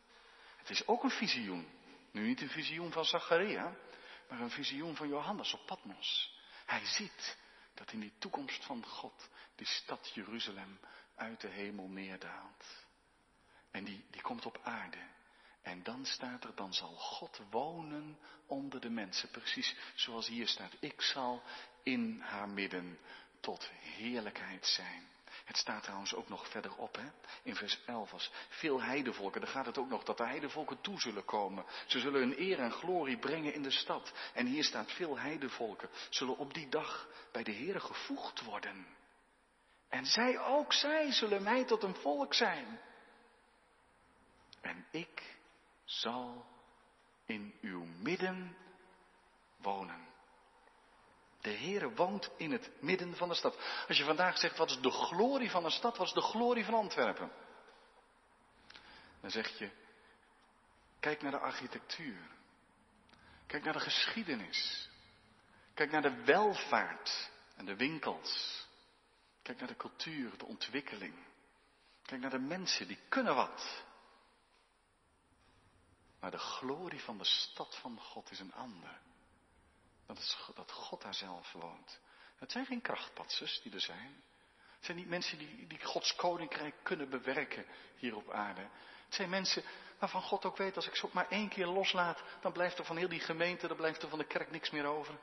Het 0.56 0.70
is 0.70 0.86
ook 0.86 1.02
een 1.02 1.10
visioen. 1.10 1.68
Nu 2.10 2.26
niet 2.26 2.40
een 2.40 2.50
visioen 2.50 2.92
van 2.92 3.04
Zacharia, 3.04 3.76
maar 4.28 4.40
een 4.40 4.50
visioen 4.50 4.96
van 4.96 5.08
Johannes 5.08 5.54
op 5.54 5.66
Patmos. 5.66 6.38
Hij 6.66 6.84
ziet 6.84 7.42
dat 7.74 7.92
in 7.92 8.00
die 8.00 8.12
toekomst 8.18 8.64
van 8.64 8.86
God 8.86 9.28
die 9.54 9.66
stad 9.66 10.10
Jeruzalem 10.14 10.80
uit 11.14 11.40
de 11.40 11.48
hemel 11.48 11.88
neerdaalt. 11.88 12.86
En 13.70 13.84
die, 13.84 14.04
die 14.10 14.22
komt 14.22 14.46
op 14.46 14.60
aarde. 14.62 15.12
En 15.62 15.82
dan 15.82 16.06
staat 16.06 16.44
er, 16.44 16.54
dan 16.54 16.74
zal 16.74 16.94
God 16.94 17.40
wonen 17.50 18.18
onder 18.46 18.80
de 18.80 18.90
mensen. 18.90 19.30
Precies 19.30 19.76
zoals 19.94 20.26
hier 20.26 20.48
staat. 20.48 20.72
Ik 20.80 21.02
zal 21.02 21.42
in 21.82 22.20
haar 22.20 22.48
midden 22.48 22.98
tot 23.40 23.70
heerlijkheid 23.70 24.66
zijn. 24.66 25.08
Het 25.44 25.56
staat 25.56 25.82
trouwens 25.82 26.14
ook 26.14 26.28
nog 26.28 26.48
verderop, 26.48 26.96
hè? 26.96 27.08
in 27.42 27.54
vers 27.54 27.80
11, 27.86 28.12
als 28.12 28.30
veel 28.48 28.82
heidevolken, 28.82 29.40
dan 29.40 29.50
gaat 29.50 29.66
het 29.66 29.78
ook 29.78 29.88
nog 29.88 30.04
dat 30.04 30.16
de 30.16 30.26
heidevolken 30.26 30.80
toe 30.80 31.00
zullen 31.00 31.24
komen. 31.24 31.64
Ze 31.86 31.98
zullen 31.98 32.20
hun 32.20 32.40
eer 32.40 32.58
en 32.58 32.72
glorie 32.72 33.18
brengen 33.18 33.54
in 33.54 33.62
de 33.62 33.70
stad. 33.70 34.12
En 34.32 34.46
hier 34.46 34.64
staat, 34.64 34.92
veel 34.92 35.18
heidevolken 35.18 35.88
zullen 36.10 36.36
op 36.36 36.54
die 36.54 36.68
dag 36.68 37.08
bij 37.32 37.42
de 37.42 37.52
Heere 37.52 37.80
gevoegd 37.80 38.42
worden. 38.42 38.86
En 39.88 40.06
zij, 40.06 40.38
ook 40.38 40.72
zij, 40.72 41.12
zullen 41.12 41.42
mij 41.42 41.64
tot 41.64 41.82
een 41.82 41.94
volk 41.94 42.34
zijn. 42.34 42.80
En 44.60 44.86
ik 44.90 45.36
zal 45.84 46.46
in 47.26 47.54
uw 47.60 47.84
midden 47.84 48.56
wonen. 49.56 50.13
De 51.44 51.56
Heere 51.56 51.94
woont 51.94 52.30
in 52.36 52.52
het 52.52 52.70
midden 52.80 53.16
van 53.16 53.28
de 53.28 53.34
stad. 53.34 53.56
Als 53.88 53.96
je 53.96 54.04
vandaag 54.04 54.38
zegt, 54.38 54.56
wat 54.56 54.70
is 54.70 54.80
de 54.80 54.90
glorie 54.90 55.50
van 55.50 55.64
een 55.64 55.70
stad? 55.70 55.96
Wat 55.96 56.06
is 56.06 56.12
de 56.12 56.20
glorie 56.20 56.64
van 56.64 56.74
Antwerpen? 56.74 57.32
Dan 59.20 59.30
zeg 59.30 59.58
je, 59.58 59.70
kijk 61.00 61.22
naar 61.22 61.30
de 61.30 61.38
architectuur. 61.38 62.30
Kijk 63.46 63.64
naar 63.64 63.72
de 63.72 63.80
geschiedenis. 63.80 64.88
Kijk 65.74 65.90
naar 65.90 66.02
de 66.02 66.24
welvaart 66.24 67.30
en 67.56 67.64
de 67.64 67.76
winkels. 67.76 68.66
Kijk 69.42 69.58
naar 69.58 69.68
de 69.68 69.76
cultuur, 69.76 70.38
de 70.38 70.44
ontwikkeling. 70.44 71.14
Kijk 72.02 72.20
naar 72.20 72.30
de 72.30 72.38
mensen, 72.38 72.86
die 72.86 72.98
kunnen 73.08 73.34
wat. 73.34 73.84
Maar 76.20 76.30
de 76.30 76.38
glorie 76.38 77.00
van 77.00 77.18
de 77.18 77.24
stad 77.24 77.76
van 77.80 78.00
God 78.00 78.30
is 78.30 78.40
een 78.40 78.54
ander. 78.54 79.00
Dat, 80.06 80.38
dat 80.54 80.72
God 80.72 81.02
daar 81.02 81.14
zelf 81.14 81.52
woont. 81.52 82.00
Het 82.36 82.52
zijn 82.52 82.66
geen 82.66 82.80
krachtpatsers 82.80 83.60
die 83.62 83.72
er 83.72 83.80
zijn. 83.80 84.22
Het 84.76 84.84
zijn 84.84 84.96
niet 84.96 85.08
mensen 85.08 85.38
die, 85.38 85.66
die 85.66 85.84
Gods 85.84 86.14
koninkrijk 86.14 86.74
kunnen 86.82 87.10
bewerken 87.10 87.66
hier 87.96 88.16
op 88.16 88.30
aarde. 88.30 88.60
Het 89.04 89.14
zijn 89.14 89.30
mensen 89.30 89.64
waarvan 89.98 90.22
God 90.22 90.44
ook 90.44 90.56
weet, 90.56 90.76
als 90.76 90.86
ik 90.86 90.96
ze 90.96 91.06
ook 91.06 91.12
maar 91.12 91.28
één 91.28 91.48
keer 91.48 91.66
loslaat, 91.66 92.22
dan 92.40 92.52
blijft 92.52 92.78
er 92.78 92.84
van 92.84 92.96
heel 92.96 93.08
die 93.08 93.20
gemeente, 93.20 93.68
dan 93.68 93.76
blijft 93.76 94.02
er 94.02 94.08
van 94.08 94.18
de 94.18 94.26
kerk 94.26 94.50
niks 94.50 94.70
meer 94.70 94.84
over. 94.84 95.18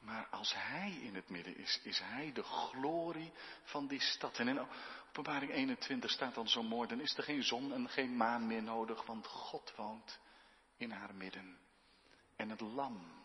Maar 0.00 0.26
als 0.30 0.54
Hij 0.54 0.90
in 0.90 1.14
het 1.14 1.28
midden 1.28 1.56
is, 1.56 1.80
is 1.82 1.98
Hij 1.98 2.32
de 2.32 2.42
glorie 2.42 3.32
van 3.62 3.86
die 3.86 4.00
stad. 4.00 4.38
En 4.38 4.48
in 4.48 4.66
openbaring 5.08 5.52
21 5.52 6.10
staat 6.10 6.34
dan 6.34 6.48
zo 6.48 6.62
mooi, 6.62 6.88
dan 6.88 7.00
is 7.00 7.16
er 7.16 7.22
geen 7.22 7.42
zon 7.42 7.72
en 7.72 7.88
geen 7.88 8.16
maan 8.16 8.46
meer 8.46 8.62
nodig, 8.62 9.06
want 9.06 9.26
God 9.26 9.72
woont 9.76 10.18
in 10.76 10.90
haar 10.90 11.14
midden. 11.14 11.58
En 12.38 12.50
het 12.50 12.60
lam, 12.60 13.24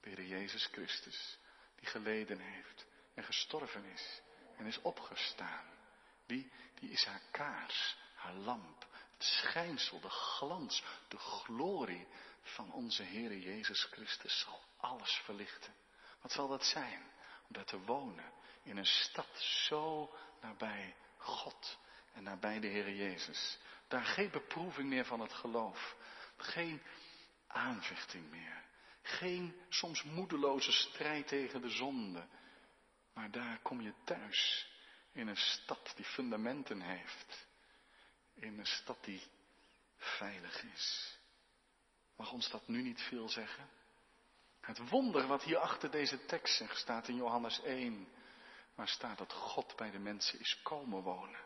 de 0.00 0.08
Heer 0.08 0.24
Jezus 0.24 0.66
Christus, 0.66 1.38
die 1.76 1.88
geleden 1.88 2.38
heeft 2.38 2.86
en 3.14 3.24
gestorven 3.24 3.84
is 3.84 4.20
en 4.56 4.66
is 4.66 4.80
opgestaan. 4.82 5.66
Die, 6.26 6.52
die 6.74 6.90
is 6.90 7.04
haar 7.04 7.22
kaars, 7.30 7.96
haar 8.14 8.34
lamp, 8.34 8.86
het 9.12 9.22
schijnsel, 9.22 10.00
de 10.00 10.10
glans, 10.10 10.84
de 11.08 11.18
glorie 11.18 12.06
van 12.42 12.72
onze 12.72 13.02
Heer 13.02 13.36
Jezus 13.36 13.84
Christus 13.84 14.40
zal 14.40 14.60
alles 14.76 15.20
verlichten. 15.24 15.74
Wat 16.20 16.32
zal 16.32 16.48
dat 16.48 16.64
zijn? 16.64 17.02
Om 17.48 17.48
daar 17.48 17.64
te 17.64 17.80
wonen 17.80 18.32
in 18.62 18.76
een 18.76 18.86
stad 18.86 19.40
zo 19.40 20.14
nabij 20.40 20.96
God 21.16 21.78
en 22.12 22.22
nabij 22.22 22.60
de 22.60 22.66
Heer 22.66 22.90
Jezus. 22.94 23.58
Daar 23.88 24.04
geen 24.04 24.30
beproeving 24.30 24.88
meer 24.88 25.04
van 25.04 25.20
het 25.20 25.32
geloof. 25.32 25.96
Geen 26.36 26.82
aanvechting 27.52 28.30
meer. 28.30 28.64
Geen 29.02 29.60
soms 29.68 30.02
moedeloze 30.02 30.72
strijd 30.72 31.28
tegen 31.28 31.60
de 31.60 31.70
zonde. 31.70 32.26
Maar 33.14 33.30
daar 33.30 33.58
kom 33.58 33.80
je 33.80 33.94
thuis. 34.04 34.70
In 35.12 35.28
een 35.28 35.36
stad 35.36 35.92
die 35.96 36.04
fundamenten 36.04 36.80
heeft. 36.80 37.46
In 38.34 38.58
een 38.58 38.66
stad 38.66 39.04
die 39.04 39.22
veilig 39.96 40.62
is. 40.62 41.18
Mag 42.16 42.32
ons 42.32 42.50
dat 42.50 42.68
nu 42.68 42.82
niet 42.82 43.00
veel 43.00 43.28
zeggen? 43.28 43.68
Het 44.60 44.88
wonder 44.88 45.26
wat 45.26 45.42
hier 45.42 45.58
achter 45.58 45.90
deze 45.90 46.24
tekst 46.26 46.56
zegt 46.56 46.76
staat 46.76 47.08
in 47.08 47.16
Johannes 47.16 47.60
1. 47.60 48.08
Waar 48.74 48.88
staat 48.88 49.18
dat 49.18 49.32
God 49.32 49.76
bij 49.76 49.90
de 49.90 49.98
mensen 49.98 50.40
is 50.40 50.60
komen 50.62 51.02
wonen. 51.02 51.40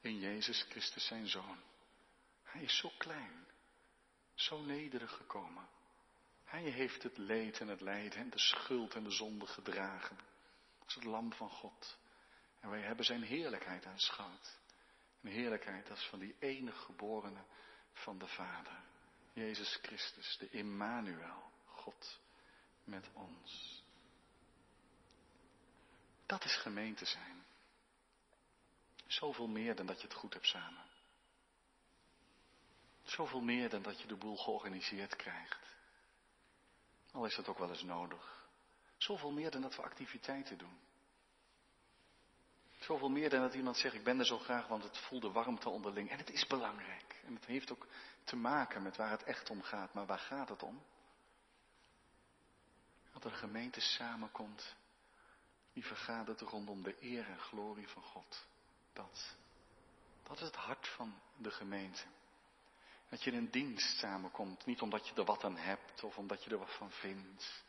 In 0.00 0.18
Jezus 0.18 0.62
Christus 0.68 1.06
zijn 1.06 1.28
Zoon. 1.28 1.62
Hij 2.42 2.62
is 2.62 2.76
zo 2.76 2.90
klein. 2.98 3.46
Zo 4.36 4.60
nederig 4.60 5.16
gekomen. 5.16 5.68
Hij 6.44 6.62
heeft 6.62 7.02
het 7.02 7.18
leed 7.18 7.60
en 7.60 7.68
het 7.68 7.80
lijden 7.80 8.18
en 8.18 8.30
de 8.30 8.38
schuld 8.38 8.94
en 8.94 9.04
de 9.04 9.10
zonde 9.10 9.46
gedragen. 9.46 10.18
Als 10.84 10.94
het 10.94 11.04
lam 11.04 11.32
van 11.32 11.50
God. 11.50 11.98
En 12.60 12.70
wij 12.70 12.80
hebben 12.80 13.04
zijn 13.04 13.22
heerlijkheid 13.22 13.86
aanschouwd. 13.86 14.58
Een 15.22 15.30
heerlijkheid 15.30 15.90
als 15.90 16.08
van 16.08 16.18
die 16.18 16.36
enige 16.38 16.78
geborene 16.78 17.44
van 17.92 18.18
de 18.18 18.26
Vader. 18.26 18.82
Jezus 19.32 19.78
Christus, 19.82 20.36
de 20.38 20.50
Immanuel, 20.50 21.52
God 21.64 22.20
met 22.84 23.10
ons. 23.12 23.82
Dat 26.26 26.44
is 26.44 26.56
gemeente 26.56 27.04
zijn. 27.04 27.44
Zoveel 29.06 29.48
meer 29.48 29.74
dan 29.74 29.86
dat 29.86 30.00
je 30.00 30.06
het 30.06 30.16
goed 30.16 30.32
hebt 30.32 30.46
samen. 30.46 30.95
Zoveel 33.06 33.40
meer 33.40 33.68
dan 33.68 33.82
dat 33.82 34.00
je 34.00 34.06
de 34.06 34.16
boel 34.16 34.36
georganiseerd 34.36 35.16
krijgt. 35.16 35.74
Al 37.12 37.24
is 37.24 37.36
dat 37.36 37.48
ook 37.48 37.58
wel 37.58 37.68
eens 37.68 37.82
nodig. 37.82 38.48
Zoveel 38.96 39.30
meer 39.30 39.50
dan 39.50 39.60
dat 39.60 39.76
we 39.76 39.82
activiteiten 39.82 40.58
doen. 40.58 40.78
Zoveel 42.78 43.08
meer 43.08 43.30
dan 43.30 43.40
dat 43.40 43.54
iemand 43.54 43.76
zegt, 43.76 43.94
ik 43.94 44.04
ben 44.04 44.18
er 44.18 44.26
zo 44.26 44.38
graag, 44.38 44.66
want 44.66 44.82
het 44.82 44.98
voelde 44.98 45.30
warmte 45.30 45.68
onderling. 45.68 46.10
En 46.10 46.18
het 46.18 46.30
is 46.30 46.46
belangrijk. 46.46 47.22
En 47.26 47.34
het 47.34 47.46
heeft 47.46 47.72
ook 47.72 47.86
te 48.24 48.36
maken 48.36 48.82
met 48.82 48.96
waar 48.96 49.10
het 49.10 49.22
echt 49.22 49.50
om 49.50 49.62
gaat. 49.62 49.94
Maar 49.94 50.06
waar 50.06 50.18
gaat 50.18 50.48
het 50.48 50.62
om? 50.62 50.82
Dat 53.12 53.24
een 53.24 53.38
gemeente 53.38 53.80
samenkomt, 53.80 54.74
die 55.72 55.86
vergadert 55.86 56.40
rondom 56.40 56.82
de 56.82 56.96
eer 57.00 57.28
en 57.28 57.38
glorie 57.38 57.88
van 57.88 58.02
God. 58.02 58.46
Dat, 58.92 59.36
dat 60.22 60.36
is 60.36 60.42
het 60.42 60.56
hart 60.56 60.88
van 60.88 61.20
de 61.36 61.50
gemeente. 61.50 62.02
Dat 63.08 63.22
je 63.22 63.30
in 63.30 63.36
een 63.36 63.50
dienst 63.50 63.98
samenkomt, 63.98 64.66
niet 64.66 64.80
omdat 64.80 65.08
je 65.08 65.14
er 65.14 65.24
wat 65.24 65.44
aan 65.44 65.56
hebt 65.56 66.04
of 66.04 66.18
omdat 66.18 66.44
je 66.44 66.50
er 66.50 66.58
wat 66.58 66.76
van 66.76 66.90
vindt, 66.90 67.64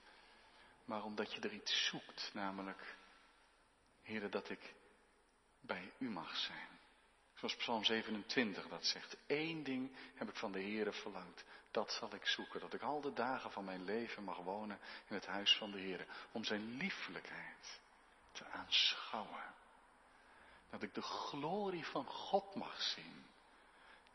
maar 0.86 1.04
omdat 1.04 1.34
je 1.34 1.42
er 1.42 1.54
iets 1.54 1.88
zoekt, 1.88 2.30
namelijk, 2.34 2.98
Heere, 4.02 4.30
dat 4.30 4.50
ik 4.50 4.76
bij 5.62 5.94
u 5.98 6.10
mag 6.10 6.36
zijn. 6.36 6.78
Zoals 7.38 7.56
Psalm 7.56 7.84
27 7.84 8.68
dat 8.68 8.86
zegt. 8.86 9.18
Eén 9.28 9.64
ding 9.64 9.96
heb 10.16 10.30
ik 10.30 10.36
van 10.36 10.52
de 10.52 10.62
Heere 10.62 10.94
verlangd. 10.94 11.44
Dat 11.72 11.92
zal 11.92 12.14
ik 12.14 12.26
zoeken. 12.26 12.60
Dat 12.60 12.74
ik 12.74 12.82
al 12.82 13.02
de 13.02 13.14
dagen 13.14 13.52
van 13.52 13.66
mijn 13.66 13.84
leven 13.84 14.24
mag 14.24 14.38
wonen 14.38 14.80
in 15.08 15.16
het 15.16 15.26
huis 15.26 15.58
van 15.58 15.72
de 15.72 15.80
Heere. 15.80 16.06
Om 16.32 16.44
zijn 16.44 16.78
liefelijkheid 16.78 17.82
te 18.32 18.46
aanschouwen. 18.46 19.54
Dat 20.70 20.84
ik 20.84 20.94
de 20.94 21.02
glorie 21.02 21.86
van 21.86 22.06
God 22.06 22.56
mag 22.56 22.82
zien. 22.82 23.26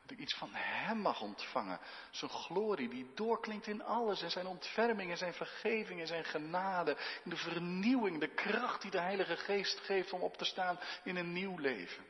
Dat 0.02 0.10
ik 0.10 0.18
iets 0.18 0.34
van 0.34 0.50
Hem 0.52 0.98
mag 0.98 1.20
ontvangen. 1.20 1.80
Zijn 2.10 2.30
glorie 2.30 2.88
die 2.88 3.10
doorklinkt 3.14 3.66
in 3.66 3.82
alles. 3.82 4.22
En 4.22 4.30
zijn 4.30 4.46
ontferming 4.46 5.10
en 5.10 5.16
zijn 5.16 5.34
vergeving 5.34 6.00
en 6.00 6.06
zijn 6.06 6.24
genade. 6.24 6.96
In 7.24 7.30
de 7.30 7.36
vernieuwing, 7.36 8.20
de 8.20 8.34
kracht 8.34 8.82
die 8.82 8.90
de 8.90 9.00
Heilige 9.00 9.36
Geest 9.36 9.78
geeft 9.78 10.12
om 10.12 10.20
op 10.20 10.36
te 10.36 10.44
staan 10.44 10.78
in 11.04 11.16
een 11.16 11.32
nieuw 11.32 11.58
leven. 11.58 12.04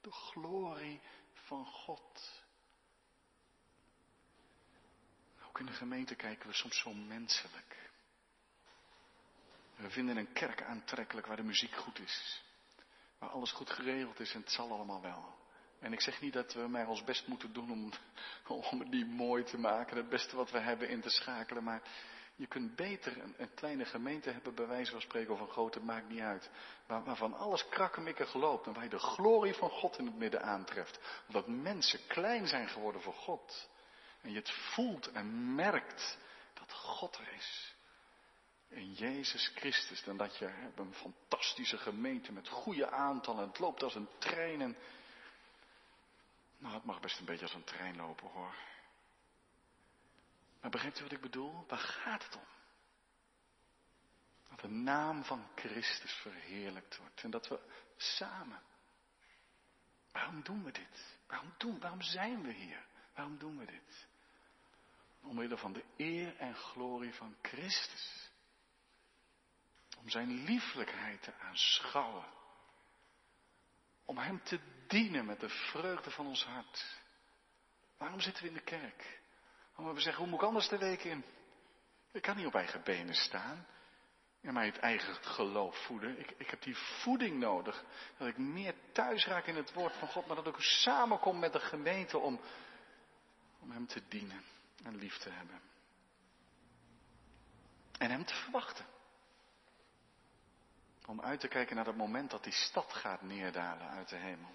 De 0.00 0.12
glorie 0.12 1.00
van 1.32 1.66
God. 1.66 2.42
Ook 5.48 5.60
in 5.60 5.66
de 5.66 5.72
gemeente 5.72 6.14
kijken 6.14 6.48
we 6.48 6.54
soms 6.54 6.78
zo 6.78 6.92
menselijk. 6.92 7.90
We 9.76 9.90
vinden 9.90 10.16
een 10.16 10.32
kerk 10.32 10.62
aantrekkelijk 10.62 11.26
waar 11.26 11.36
de 11.36 11.42
muziek 11.42 11.74
goed 11.74 11.98
is. 11.98 12.42
Waar 13.18 13.30
alles 13.30 13.52
goed 13.52 13.70
geregeld 13.70 14.20
is 14.20 14.34
en 14.34 14.40
het 14.40 14.52
zal 14.52 14.70
allemaal 14.70 15.00
wel. 15.00 15.43
En 15.84 15.92
ik 15.92 16.00
zeg 16.00 16.20
niet 16.20 16.32
dat 16.32 16.52
we 16.52 16.68
maar 16.68 16.88
ons 16.88 17.04
best 17.04 17.26
moeten 17.26 17.52
doen 17.52 17.70
om, 17.70 17.92
om 18.70 18.90
die 18.90 19.06
mooi 19.06 19.44
te 19.44 19.58
maken, 19.58 19.96
het 19.96 20.08
beste 20.08 20.36
wat 20.36 20.50
we 20.50 20.58
hebben 20.58 20.88
in 20.88 21.00
te 21.00 21.10
schakelen. 21.10 21.64
Maar 21.64 21.82
je 22.36 22.46
kunt 22.46 22.76
beter 22.76 23.20
een, 23.20 23.34
een, 23.36 23.54
kleine 23.54 23.84
gemeente 23.84 24.30
hebben, 24.30 24.54
bij 24.54 24.66
wijze 24.66 24.90
van 24.90 25.00
spreken, 25.00 25.34
of 25.34 25.40
een 25.40 25.48
grote, 25.48 25.80
maakt 25.80 26.08
niet 26.08 26.20
uit. 26.20 26.50
Waar, 26.86 27.04
waarvan 27.04 27.34
alles 27.34 27.68
krakkemikkig 27.68 28.34
loopt 28.34 28.66
en 28.66 28.72
waar 28.72 28.82
je 28.82 28.88
de 28.88 28.98
glorie 28.98 29.54
van 29.54 29.70
God 29.70 29.98
in 29.98 30.06
het 30.06 30.16
midden 30.16 30.42
aantreft. 30.42 30.98
Omdat 31.26 31.46
mensen 31.46 32.06
klein 32.06 32.46
zijn 32.46 32.68
geworden 32.68 33.00
voor 33.00 33.14
God. 33.14 33.68
En 34.20 34.30
je 34.30 34.36
het 34.36 34.50
voelt 34.50 35.10
en 35.10 35.54
merkt 35.54 36.18
dat 36.54 36.72
God 36.72 37.16
er 37.16 37.32
is. 37.36 37.74
In 38.68 38.92
Jezus 38.92 39.52
Christus. 39.54 40.04
Dan 40.04 40.16
dat 40.16 40.36
je 40.36 40.46
hebt 40.46 40.78
een 40.78 40.94
fantastische 40.94 41.78
gemeente 41.78 42.32
met 42.32 42.48
goede 42.48 42.90
aantallen. 42.90 43.48
Het 43.48 43.58
loopt 43.58 43.82
als 43.82 43.94
een 43.94 44.08
trein. 44.18 44.60
En... 44.60 44.76
Nou, 46.64 46.76
het 46.76 46.84
mag 46.84 47.00
best 47.00 47.18
een 47.18 47.24
beetje 47.24 47.44
als 47.44 47.54
een 47.54 47.64
trein 47.64 47.96
lopen 47.96 48.30
hoor. 48.30 48.56
Maar 50.60 50.70
begrijpt 50.70 50.98
u 51.00 51.02
wat 51.02 51.12
ik 51.12 51.20
bedoel? 51.20 51.66
Waar 51.66 51.78
gaat 51.78 52.24
het 52.24 52.36
om? 52.36 52.46
Dat 54.48 54.60
de 54.60 54.68
naam 54.68 55.24
van 55.24 55.46
Christus 55.54 56.12
verheerlijkt 56.12 56.96
wordt. 56.96 57.22
En 57.22 57.30
dat 57.30 57.48
we 57.48 57.60
samen. 57.96 58.62
Waarom 60.12 60.42
doen 60.42 60.64
we 60.64 60.72
dit? 60.72 61.18
Waarom 61.26 61.54
doen, 61.56 61.80
waarom 61.80 62.02
zijn 62.02 62.42
we 62.42 62.52
hier? 62.52 62.86
Waarom 63.14 63.38
doen 63.38 63.58
we 63.58 63.64
dit? 63.64 64.06
Omwille 65.20 65.56
van 65.56 65.72
de 65.72 65.84
eer 65.96 66.36
en 66.36 66.54
glorie 66.54 67.14
van 67.14 67.36
Christus. 67.42 68.30
Om 69.98 70.08
zijn 70.08 70.44
lieflijkheid 70.44 71.22
te 71.22 71.34
aanschouwen. 71.34 72.26
Om 74.04 74.18
Hem 74.18 74.42
te 74.42 74.58
dienen 74.86 75.24
met 75.24 75.40
de 75.40 75.48
vreugde 75.48 76.10
van 76.10 76.26
ons 76.26 76.44
hart. 76.44 77.02
Waarom 77.98 78.20
zitten 78.20 78.42
we 78.42 78.48
in 78.48 78.54
de 78.54 78.62
kerk? 78.62 79.20
Omdat 79.76 79.94
we 79.94 80.00
zeggen, 80.00 80.22
hoe 80.22 80.30
moet 80.30 80.40
ik 80.40 80.46
anders 80.46 80.68
de 80.68 80.78
week 80.78 81.04
in? 81.04 81.24
Ik 82.12 82.22
kan 82.22 82.36
niet 82.36 82.46
op 82.46 82.54
eigen 82.54 82.82
benen 82.82 83.14
staan. 83.14 83.66
En 84.40 84.54
mij 84.54 84.66
het 84.66 84.78
eigen 84.78 85.14
geloof 85.14 85.84
voeden. 85.84 86.18
Ik, 86.18 86.34
ik 86.36 86.50
heb 86.50 86.62
die 86.62 86.76
voeding 86.76 87.38
nodig. 87.38 87.84
Dat 88.16 88.28
ik 88.28 88.38
meer 88.38 88.74
thuis 88.92 89.26
raak 89.26 89.46
in 89.46 89.56
het 89.56 89.72
woord 89.72 89.96
van 89.96 90.08
God. 90.08 90.26
Maar 90.26 90.36
dat 90.36 90.46
ik 90.46 90.60
samenkom 90.60 91.38
met 91.38 91.52
de 91.52 91.60
gemeente 91.60 92.18
om, 92.18 92.40
om 93.60 93.70
Hem 93.70 93.86
te 93.86 94.02
dienen 94.08 94.42
en 94.82 94.96
lief 94.96 95.18
te 95.18 95.30
hebben. 95.30 95.60
En 97.98 98.10
Hem 98.10 98.24
te 98.24 98.34
verwachten. 98.34 98.84
Om 101.06 101.20
uit 101.20 101.40
te 101.40 101.48
kijken 101.48 101.76
naar 101.76 101.86
het 101.86 101.96
moment 101.96 102.30
dat 102.30 102.44
die 102.44 102.52
stad 102.52 102.92
gaat 102.92 103.22
neerdalen 103.22 103.88
uit 103.88 104.08
de 104.08 104.16
hemel. 104.16 104.50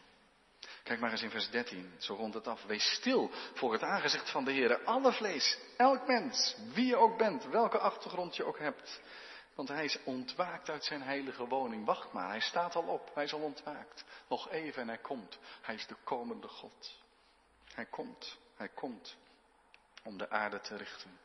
Kijk 0.84 1.00
maar 1.00 1.12
eens 1.12 1.22
in 1.22 1.30
vers 1.30 1.50
13, 1.50 1.94
zo 1.98 2.14
rond 2.14 2.34
het 2.34 2.48
af. 2.48 2.64
Wees 2.64 2.94
stil 2.94 3.32
voor 3.54 3.74
het 3.74 3.84
aangezicht 3.84 4.32
van 4.32 4.46
de 4.46 4.52
Heer. 4.52 4.84
Alle 4.84 5.14
vlees, 5.14 5.58
elk 5.78 6.08
mens, 6.08 6.56
wie 6.74 6.86
je 6.86 6.96
ook 6.96 7.18
bent, 7.18 7.46
welke 7.46 7.78
achtergrond 7.78 8.36
je 8.36 8.44
ook 8.44 8.60
hebt. 8.60 9.02
Want 9.56 9.70
hij 9.70 9.86
is 9.86 10.04
ontwaakt 10.04 10.70
uit 10.70 10.84
zijn 10.84 11.02
heilige 11.02 11.48
woning. 11.48 11.86
Wacht 11.86 12.12
maar, 12.12 12.28
hij 12.28 12.40
staat 12.40 12.76
al 12.76 12.84
op, 12.84 13.12
hij 13.14 13.24
is 13.24 13.34
al 13.34 13.42
ontwaakt. 13.42 14.04
Nog 14.28 14.50
even 14.50 14.82
en 14.82 14.88
hij 14.88 14.98
komt. 14.98 15.40
Hij 15.62 15.76
is 15.76 15.88
de 15.88 15.96
komende 16.04 16.48
God. 16.48 16.98
Hij 17.74 17.86
komt, 17.86 18.38
hij 18.56 18.70
komt 18.70 19.18
om 20.04 20.18
de 20.18 20.30
aarde 20.30 20.60
te 20.60 20.76
richten. 20.76 21.20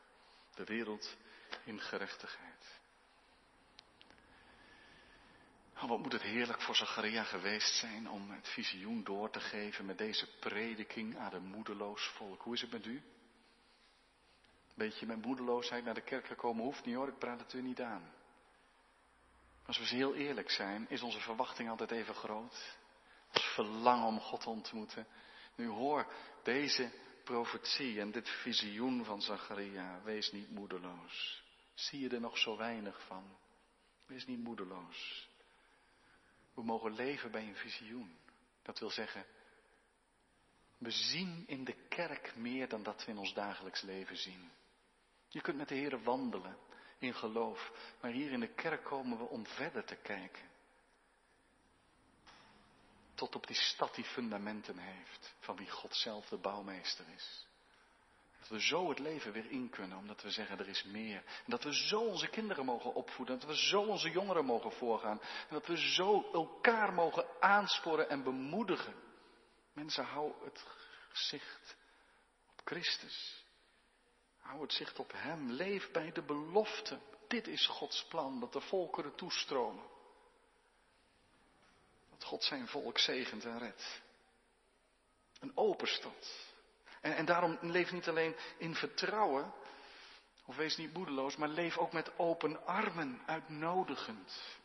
De 0.55 0.63
wereld 0.63 1.15
in 1.63 1.79
gerechtigheid. 1.79 2.79
Oh, 5.75 5.89
wat 5.89 5.99
moet 5.99 6.11
het 6.11 6.21
heerlijk 6.21 6.61
voor 6.61 6.75
Zacharia 6.75 7.23
geweest 7.23 7.75
zijn 7.75 8.09
om 8.09 8.31
het 8.31 8.47
visioen 8.47 9.03
door 9.03 9.29
te 9.29 9.39
geven 9.39 9.85
met 9.85 9.97
deze 9.97 10.27
prediking 10.39 11.17
aan 11.17 11.33
een 11.33 11.45
moedeloos 11.45 12.07
volk. 12.07 12.41
Hoe 12.41 12.53
is 12.53 12.61
het 12.61 12.71
met 12.71 12.85
u? 12.85 13.03
Beetje 14.75 15.05
met 15.05 15.25
moedeloosheid 15.25 15.83
naar 15.83 15.93
de 15.93 16.01
kerk 16.01 16.25
gekomen 16.25 16.63
hoeft 16.63 16.85
niet 16.85 16.95
hoor, 16.95 17.07
ik 17.07 17.17
praat 17.17 17.39
het 17.39 17.53
u 17.53 17.61
niet 17.61 17.81
aan. 17.81 18.13
Als 19.65 19.77
we 19.77 19.85
heel 19.85 20.15
eerlijk 20.15 20.49
zijn, 20.49 20.89
is 20.89 21.01
onze 21.01 21.19
verwachting 21.19 21.69
altijd 21.69 21.91
even 21.91 22.15
groot. 22.15 22.77
Als 23.31 23.43
verlangen 23.53 24.07
om 24.07 24.19
God 24.19 24.41
te 24.41 24.49
ontmoeten. 24.49 25.07
Nu 25.55 25.67
hoor 25.67 26.07
deze 26.43 26.91
profetie 27.23 27.99
en 27.99 28.11
dit 28.11 28.29
visioen 28.29 29.05
van 29.05 29.21
Zacharia. 29.21 30.01
Wees 30.03 30.31
niet 30.31 30.51
moedeloos. 30.51 31.43
Zie 31.73 31.99
je 31.99 32.09
er 32.09 32.19
nog 32.19 32.37
zo 32.37 32.57
weinig 32.57 33.05
van? 33.05 33.37
Wees 34.05 34.25
niet 34.25 34.43
moedeloos. 34.43 35.29
We 36.55 36.63
mogen 36.63 36.93
leven 36.93 37.31
bij 37.31 37.47
een 37.47 37.55
visioen. 37.55 38.17
Dat 38.61 38.79
wil 38.79 38.89
zeggen, 38.89 39.25
we 40.77 40.91
zien 40.91 41.43
in 41.47 41.63
de 41.63 41.87
kerk 41.87 42.35
meer 42.35 42.69
dan 42.69 42.83
dat 42.83 43.05
we 43.05 43.11
in 43.11 43.17
ons 43.17 43.33
dagelijks 43.33 43.81
leven 43.81 44.17
zien. 44.17 44.51
Je 45.29 45.41
kunt 45.41 45.57
met 45.57 45.67
de 45.67 45.75
Heer 45.75 46.03
wandelen 46.03 46.57
in 46.97 47.13
geloof, 47.13 47.71
maar 48.01 48.11
hier 48.11 48.31
in 48.31 48.39
de 48.39 48.53
kerk 48.53 48.83
komen 48.83 49.17
we 49.17 49.23
om 49.23 49.47
verder 49.47 49.85
te 49.85 49.95
kijken. 49.95 50.49
Tot 53.13 53.35
op 53.35 53.47
die 53.47 53.55
stad 53.55 53.95
die 53.95 54.05
fundamenten 54.05 54.77
heeft, 54.77 55.35
van 55.39 55.55
wie 55.55 55.69
God 55.69 55.95
zelf 55.95 56.27
de 56.27 56.37
bouwmeester 56.37 57.05
is. 57.09 57.44
Dat 58.45 58.57
we 58.57 58.65
zo 58.65 58.89
het 58.89 58.99
leven 58.99 59.31
weer 59.31 59.51
in 59.51 59.69
kunnen, 59.69 59.97
omdat 59.97 60.21
we 60.21 60.29
zeggen 60.29 60.59
er 60.59 60.67
is 60.67 60.83
meer. 60.83 61.23
En 61.25 61.45
dat 61.45 61.63
we 61.63 61.73
zo 61.73 61.99
onze 61.99 62.27
kinderen 62.27 62.65
mogen 62.65 62.93
opvoeden, 62.93 63.39
dat 63.39 63.47
we 63.47 63.57
zo 63.57 63.81
onze 63.81 64.09
jongeren 64.09 64.45
mogen 64.45 64.71
voorgaan. 64.71 65.21
En 65.21 65.47
dat 65.49 65.67
we 65.67 65.77
zo 65.77 66.31
elkaar 66.31 66.93
mogen 66.93 67.25
aansporen 67.39 68.09
en 68.09 68.23
bemoedigen. 68.23 68.93
Mensen, 69.73 70.05
hou 70.05 70.33
het 70.43 70.65
gezicht 71.09 71.75
op 72.51 72.61
Christus. 72.63 73.45
Hou 74.39 74.61
het 74.61 74.73
zicht 74.73 74.99
op 74.99 75.11
Hem. 75.11 75.51
Leef 75.51 75.91
bij 75.91 76.11
de 76.11 76.23
belofte. 76.23 76.99
Dit 77.27 77.47
is 77.47 77.67
Gods 77.67 78.05
plan, 78.05 78.39
dat 78.39 78.53
de 78.53 78.61
volkeren 78.61 79.15
toestromen. 79.15 79.85
Dat 82.09 82.23
God 82.23 82.43
zijn 82.43 82.67
volk 82.67 82.99
zegent 82.99 83.45
en 83.45 83.59
redt. 83.59 84.01
Een 85.39 85.57
open 85.57 85.87
stad. 85.87 86.44
En, 87.05 87.15
en 87.15 87.25
daarom 87.25 87.57
leef 87.61 87.91
niet 87.91 88.07
alleen 88.07 88.35
in 88.57 88.75
vertrouwen, 88.75 89.53
of 90.45 90.55
wees 90.55 90.77
niet 90.77 90.93
moedeloos, 90.93 91.35
maar 91.35 91.47
leef 91.47 91.77
ook 91.77 91.91
met 91.91 92.17
open 92.17 92.65
armen, 92.65 93.21
uitnodigend. 93.25 94.57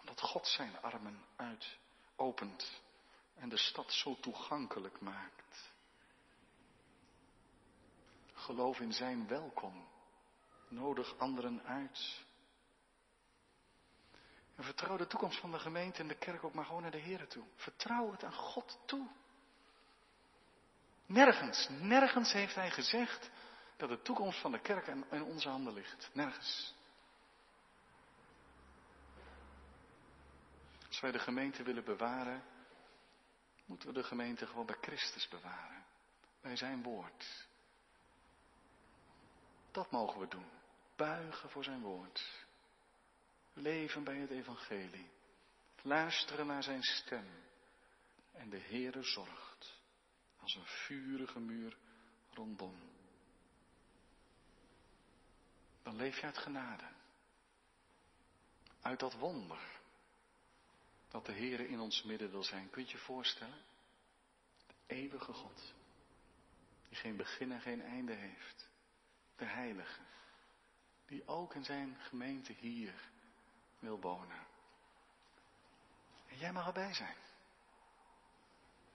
Omdat 0.00 0.20
God 0.20 0.46
zijn 0.46 0.80
armen 0.80 1.24
uitopent 1.36 2.82
en 3.34 3.48
de 3.48 3.56
stad 3.56 3.92
zo 3.92 4.16
toegankelijk 4.20 5.00
maakt. 5.00 5.72
Geloof 8.32 8.80
in 8.80 8.92
zijn 8.92 9.26
welkom. 9.28 9.88
Nodig 10.68 11.18
anderen 11.18 11.62
uit. 11.62 12.24
En 14.56 14.64
vertrouw 14.64 14.96
de 14.96 15.06
toekomst 15.06 15.40
van 15.40 15.50
de 15.50 15.58
gemeente 15.58 16.00
en 16.00 16.08
de 16.08 16.18
kerk 16.18 16.44
ook 16.44 16.54
maar 16.54 16.64
gewoon 16.64 16.82
naar 16.82 16.90
de 16.90 16.98
Heer 16.98 17.28
toe. 17.28 17.44
Vertrouw 17.56 18.10
het 18.10 18.24
aan 18.24 18.34
God 18.34 18.78
toe. 18.86 19.08
Nergens, 21.06 21.68
nergens 21.68 22.32
heeft 22.32 22.54
hij 22.54 22.70
gezegd 22.70 23.30
dat 23.76 23.88
de 23.88 24.02
toekomst 24.02 24.40
van 24.40 24.52
de 24.52 24.60
kerk 24.60 24.86
in 24.86 25.22
onze 25.22 25.48
handen 25.48 25.72
ligt. 25.72 26.10
Nergens. 26.12 26.74
Als 30.88 31.00
wij 31.00 31.12
de 31.12 31.18
gemeente 31.18 31.62
willen 31.62 31.84
bewaren, 31.84 32.44
moeten 33.64 33.88
we 33.88 33.94
de 33.94 34.02
gemeente 34.04 34.46
gewoon 34.46 34.66
bij 34.66 34.78
Christus 34.80 35.28
bewaren. 35.28 35.84
Bij 36.40 36.56
zijn 36.56 36.82
woord. 36.82 37.46
Dat 39.70 39.90
mogen 39.90 40.20
we 40.20 40.28
doen. 40.28 40.50
Buigen 40.96 41.50
voor 41.50 41.64
zijn 41.64 41.80
woord. 41.80 42.46
Leven 43.52 44.04
bij 44.04 44.16
het 44.16 44.30
evangelie. 44.30 45.10
Luisteren 45.82 46.46
naar 46.46 46.62
zijn 46.62 46.82
stem. 46.82 47.26
En 48.32 48.50
de 48.50 48.60
Heere 48.60 49.02
zorgt. 49.02 49.53
Als 50.44 50.54
een 50.54 50.66
vurige 50.66 51.38
muur 51.38 51.76
rondom. 52.30 52.76
Dan 55.82 55.96
leef 55.96 56.16
je 56.16 56.26
uit 56.26 56.38
genade. 56.38 56.88
Uit 58.80 59.00
dat 59.00 59.14
wonder. 59.14 59.80
Dat 61.08 61.26
de 61.26 61.32
Heere 61.32 61.68
in 61.68 61.80
ons 61.80 62.02
midden 62.02 62.30
wil 62.30 62.42
zijn. 62.42 62.70
Kunt 62.70 62.90
je 62.90 62.96
je 62.96 63.02
voorstellen? 63.02 63.58
De 64.66 64.74
eeuwige 64.86 65.32
God. 65.32 65.74
Die 66.88 66.96
geen 66.96 67.16
begin 67.16 67.52
en 67.52 67.60
geen 67.60 67.82
einde 67.82 68.12
heeft 68.12 68.68
de 69.36 69.44
Heilige, 69.44 70.00
die 71.06 71.26
ook 71.26 71.54
in 71.54 71.64
zijn 71.64 71.96
gemeente 72.00 72.52
hier 72.52 73.10
wil 73.78 74.00
wonen. 74.00 74.46
En 76.26 76.38
jij 76.38 76.52
mag 76.52 76.66
erbij 76.66 76.94
zijn. 76.94 77.16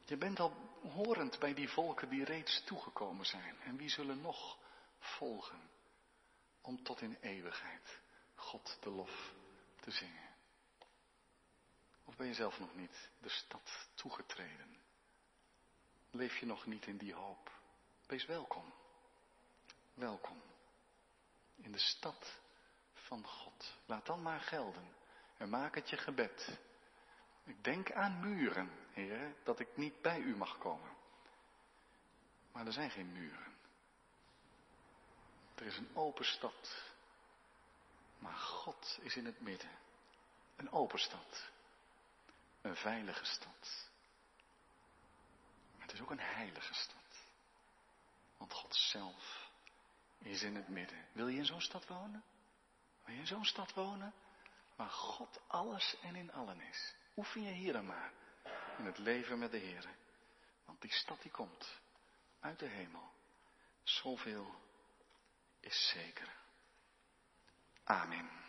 Je 0.09 0.17
bent 0.17 0.39
al 0.39 0.51
horend 0.81 1.39
bij 1.39 1.53
die 1.53 1.69
volken 1.69 2.09
die 2.09 2.23
reeds 2.23 2.63
toegekomen 2.63 3.25
zijn. 3.25 3.59
En 3.61 3.77
wie 3.77 3.89
zullen 3.89 4.21
nog 4.21 4.57
volgen 4.99 5.69
om 6.61 6.83
tot 6.83 7.01
in 7.01 7.17
eeuwigheid 7.21 7.99
God 8.35 8.77
de 8.81 8.89
lof 8.89 9.33
te 9.79 9.91
zingen? 9.91 10.29
Of 12.05 12.15
ben 12.15 12.27
je 12.27 12.33
zelf 12.33 12.59
nog 12.59 12.75
niet 12.75 13.09
de 13.19 13.29
stad 13.29 13.87
toegetreden? 13.93 14.77
Leef 16.11 16.37
je 16.37 16.45
nog 16.45 16.65
niet 16.65 16.85
in 16.85 16.97
die 16.97 17.13
hoop? 17.13 17.51
Wees 18.05 18.25
welkom. 18.25 18.73
Welkom 19.93 20.41
in 21.55 21.71
de 21.71 21.79
stad 21.79 22.39
van 22.93 23.27
God. 23.27 23.77
Laat 23.85 24.05
dan 24.05 24.21
maar 24.21 24.41
gelden 24.41 24.95
en 25.37 25.49
maak 25.49 25.75
het 25.75 25.89
je 25.89 25.97
gebed. 25.97 26.59
Ik 27.43 27.63
denk 27.63 27.91
aan 27.91 28.19
muren, 28.19 28.71
dat 29.43 29.59
ik 29.59 29.77
niet 29.77 30.01
bij 30.01 30.19
u 30.19 30.35
mag 30.35 30.57
komen. 30.57 30.97
Maar 32.51 32.65
er 32.65 32.73
zijn 32.73 32.91
geen 32.91 33.11
muren. 33.11 33.57
Er 35.55 35.65
is 35.65 35.77
een 35.77 35.95
open 35.95 36.25
stad. 36.25 36.87
Maar 38.19 38.33
God 38.35 38.99
is 39.01 39.15
in 39.15 39.25
het 39.25 39.41
midden. 39.41 39.69
Een 40.55 40.71
open 40.71 40.99
stad. 40.99 41.49
Een 42.61 42.75
veilige 42.75 43.25
stad. 43.25 43.89
Maar 45.75 45.81
het 45.87 45.93
is 45.93 46.01
ook 46.01 46.11
een 46.11 46.19
heilige 46.19 46.73
stad. 46.73 47.25
Want 48.37 48.53
God 48.53 48.75
zelf 48.75 49.49
is 50.17 50.43
in 50.43 50.55
het 50.55 50.67
midden. 50.67 51.05
Wil 51.11 51.27
je 51.27 51.37
in 51.37 51.45
zo'n 51.45 51.61
stad 51.61 51.87
wonen? 51.87 52.23
Wil 53.03 53.13
je 53.13 53.19
in 53.19 53.27
zo'n 53.27 53.45
stad 53.45 53.73
wonen? 53.73 54.13
Waar 54.75 54.89
God 54.89 55.39
alles 55.47 55.95
en 56.01 56.15
in 56.15 56.31
allen 56.31 56.61
is. 56.61 56.93
Oefen 57.15 57.41
je 57.41 57.51
hier 57.51 57.73
dan 57.73 57.85
maar. 57.85 58.11
In 58.79 58.85
het 58.85 58.97
leven 58.97 59.39
met 59.39 59.51
de 59.51 59.57
Heer. 59.57 59.85
Want 60.65 60.81
die 60.81 60.91
stad 60.91 61.21
die 61.21 61.31
komt. 61.31 61.81
Uit 62.39 62.59
de 62.59 62.67
hemel. 62.67 63.11
Zoveel 63.83 64.55
is 65.59 65.89
zeker. 65.89 66.35
Amen. 67.83 68.48